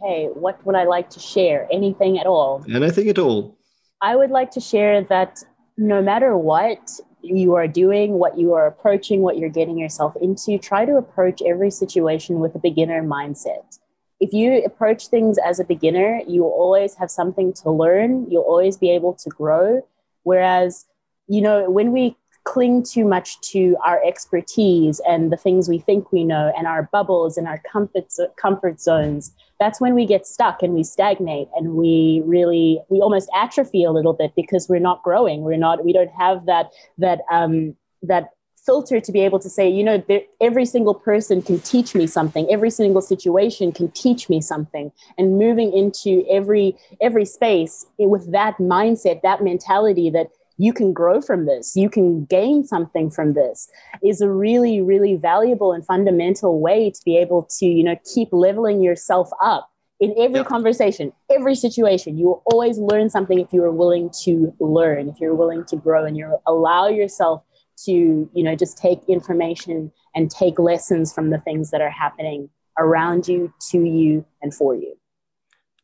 okay, 0.03 0.29
what 0.35 0.65
would 0.67 0.77
I 0.77 0.85
like 0.85 1.09
to 1.11 1.21
share? 1.21 1.69
Anything 1.73 2.19
at 2.19 2.27
all? 2.27 2.65
Anything 2.69 3.09
at 3.09 3.19
all. 3.19 3.57
I 4.03 4.17
would 4.17 4.31
like 4.31 4.51
to 4.53 4.61
share 4.61 5.03
that 5.05 5.43
no 5.77 6.03
matter 6.03 6.37
what, 6.37 6.79
you 7.23 7.55
are 7.55 7.69
doing, 7.69 8.13
what 8.15 8.39
you 8.39 8.55
are 8.55 8.67
approaching, 8.67 9.21
what 9.21 9.39
you're 9.39 9.49
getting 9.49 9.79
yourself 9.79 10.15
into, 10.21 10.59
try 10.59 10.85
to 10.85 10.97
approach 10.97 11.43
every 11.43 11.71
situation 11.71 12.41
with 12.41 12.55
a 12.55 12.59
beginner 12.59 13.03
mindset. 13.03 13.79
If 14.21 14.33
you 14.33 14.63
approach 14.65 15.09
things 15.09 15.39
as 15.39 15.61
a 15.61 15.65
beginner, 15.65 16.21
you 16.27 16.43
will 16.43 16.51
always 16.51 16.95
have 16.97 17.11
something 17.11 17.53
to 17.55 17.71
learn, 17.71 18.31
you'll 18.31 18.43
always 18.43 18.77
be 18.77 18.91
able 18.91 19.15
to 19.15 19.31
grow. 19.31 19.87
Whereas, 20.23 20.87
you 21.27 21.41
know, 21.41 21.71
when 21.71 21.93
we 21.93 22.17
cling 22.45 22.83
too 22.83 23.05
much 23.05 23.41
to 23.41 23.77
our 23.85 24.03
expertise 24.05 25.01
and 25.07 25.31
the 25.31 25.37
things 25.37 25.69
we 25.69 25.79
think 25.79 26.11
we 26.11 26.25
know 26.25 26.53
and 26.57 26.67
our 26.67 26.89
bubbles 26.93 27.37
and 27.37 27.47
our 27.47 27.63
comfort, 27.71 28.07
comfort 28.37 28.81
zones. 28.81 29.33
That's 29.59 29.81
when 29.81 29.95
we 29.95 30.07
get 30.07 30.27
stuck 30.27 30.63
and 30.63 30.75
we 30.75 30.83
stagnate 30.83 31.49
and 31.55 31.75
we 31.75 32.23
really 32.25 32.81
we 32.89 33.01
almost 33.01 33.29
atrophy 33.35 33.85
a 33.85 33.93
little 33.93 34.15
bit 34.15 34.33
because 34.35 34.69
we're 34.69 34.81
not 34.81 35.03
growing. 35.03 35.43
We're 35.43 35.59
not 35.59 35.85
we 35.85 35.93
don't 35.93 36.11
have 36.11 36.47
that 36.47 36.71
that 36.99 37.21
um 37.31 37.77
that 38.03 38.31
filter 38.65 39.01
to 39.01 39.13
be 39.13 39.21
able 39.21 39.39
to 39.39 39.49
say 39.49 39.69
you 39.69 39.83
know 39.83 40.03
there, 40.09 40.23
every 40.41 40.67
single 40.67 40.95
person 40.95 41.43
can 41.43 41.61
teach 41.61 41.95
me 41.95 42.07
something. 42.07 42.47
Every 42.51 42.71
single 42.71 43.03
situation 43.03 43.71
can 43.71 43.91
teach 43.91 44.31
me 44.31 44.41
something. 44.41 44.91
And 45.19 45.39
moving 45.39 45.73
into 45.73 46.25
every 46.31 46.75
every 47.03 47.27
space 47.27 47.87
with 47.99 48.33
that 48.33 48.57
mindset 48.59 49.21
that 49.23 49.43
mentality 49.45 50.09
that 50.11 50.29
you 50.61 50.75
can 50.75 50.93
grow 50.93 51.23
from 51.23 51.47
this, 51.47 51.75
you 51.75 51.89
can 51.89 52.27
gain 52.27 52.63
something 52.65 53.11
from 53.11 53.33
this 53.33 53.69
is 54.05 54.21
a 54.21 54.31
really, 54.31 54.83
really 54.83 55.17
valuable 55.17 55.73
and 55.73 55.87
fundamental 55.87 56.61
way 56.61 56.91
to 56.91 57.01
be 57.05 57.17
able 57.17 57.49
to, 57.59 57.65
you 57.65 57.83
know, 57.83 57.97
keep 58.15 58.29
leveling 58.31 58.83
yourself 58.83 59.31
up 59.43 59.71
in 60.01 60.15
every 60.19 60.45
conversation, 60.45 61.13
every 61.31 61.55
situation. 61.55 62.19
You 62.19 62.27
will 62.27 62.43
always 62.45 62.79
learn 62.79 63.09
something 63.09 63.39
if 63.39 63.53
you 63.53 63.65
are 63.65 63.73
willing 63.73 64.11
to 64.25 64.55
learn, 64.61 65.09
if 65.09 65.19
you're 65.19 65.35
willing 65.35 65.65
to 65.67 65.77
grow 65.77 66.05
and 66.05 66.17
you 66.17 66.37
allow 66.47 66.89
yourself 66.89 67.43
to, 67.87 67.93
you 68.35 68.43
know, 68.43 68.55
just 68.55 68.77
take 68.77 69.01
information 69.09 69.91
and 70.15 70.31
take 70.31 70.59
lessons 70.59 71.13
from 71.13 71.31
the 71.31 71.39
things 71.39 71.71
that 71.71 71.81
are 71.81 71.91
happening 71.91 72.51
around 72.79 73.27
you, 73.27 73.53
to 73.71 73.83
you, 73.83 74.27
and 74.43 74.55
for 74.55 74.75
you. 74.75 74.95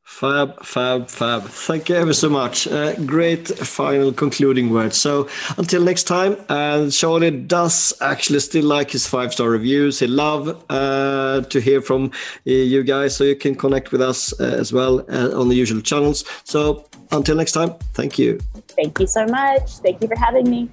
Fab, 0.06 0.64
fab, 0.64 1.10
fab. 1.10 1.42
Thank 1.42 1.88
you 1.88 1.96
ever 1.96 2.14
so 2.14 2.30
much. 2.30 2.68
Uh, 2.68 2.94
great 3.04 3.48
final 3.48 4.12
concluding 4.12 4.70
words. 4.70 4.96
So 4.96 5.28
until 5.58 5.82
next 5.82 6.04
time, 6.04 6.36
and 6.48 6.86
uh, 6.86 6.90
Charlie 6.90 7.32
does 7.32 7.92
actually 8.00 8.38
still 8.38 8.64
like 8.64 8.92
his 8.92 9.04
five 9.04 9.32
star 9.32 9.50
reviews. 9.50 9.98
He 9.98 10.06
love 10.06 10.64
uh, 10.70 11.40
to 11.42 11.60
hear 11.60 11.82
from 11.82 12.06
uh, 12.06 12.10
you 12.44 12.84
guys, 12.84 13.16
so 13.16 13.24
you 13.24 13.34
can 13.34 13.56
connect 13.56 13.90
with 13.90 14.00
us 14.00 14.32
uh, 14.40 14.44
as 14.44 14.72
well 14.72 15.00
uh, 15.10 15.38
on 15.38 15.48
the 15.48 15.56
usual 15.56 15.82
channels. 15.82 16.24
So 16.44 16.86
until 17.10 17.34
next 17.34 17.52
time, 17.52 17.74
thank 17.92 18.16
you. 18.16 18.38
Thank 18.68 19.00
you 19.00 19.08
so 19.08 19.26
much. 19.26 19.78
Thank 19.78 20.00
you 20.00 20.08
for 20.08 20.16
having 20.16 20.48
me. 20.48 20.70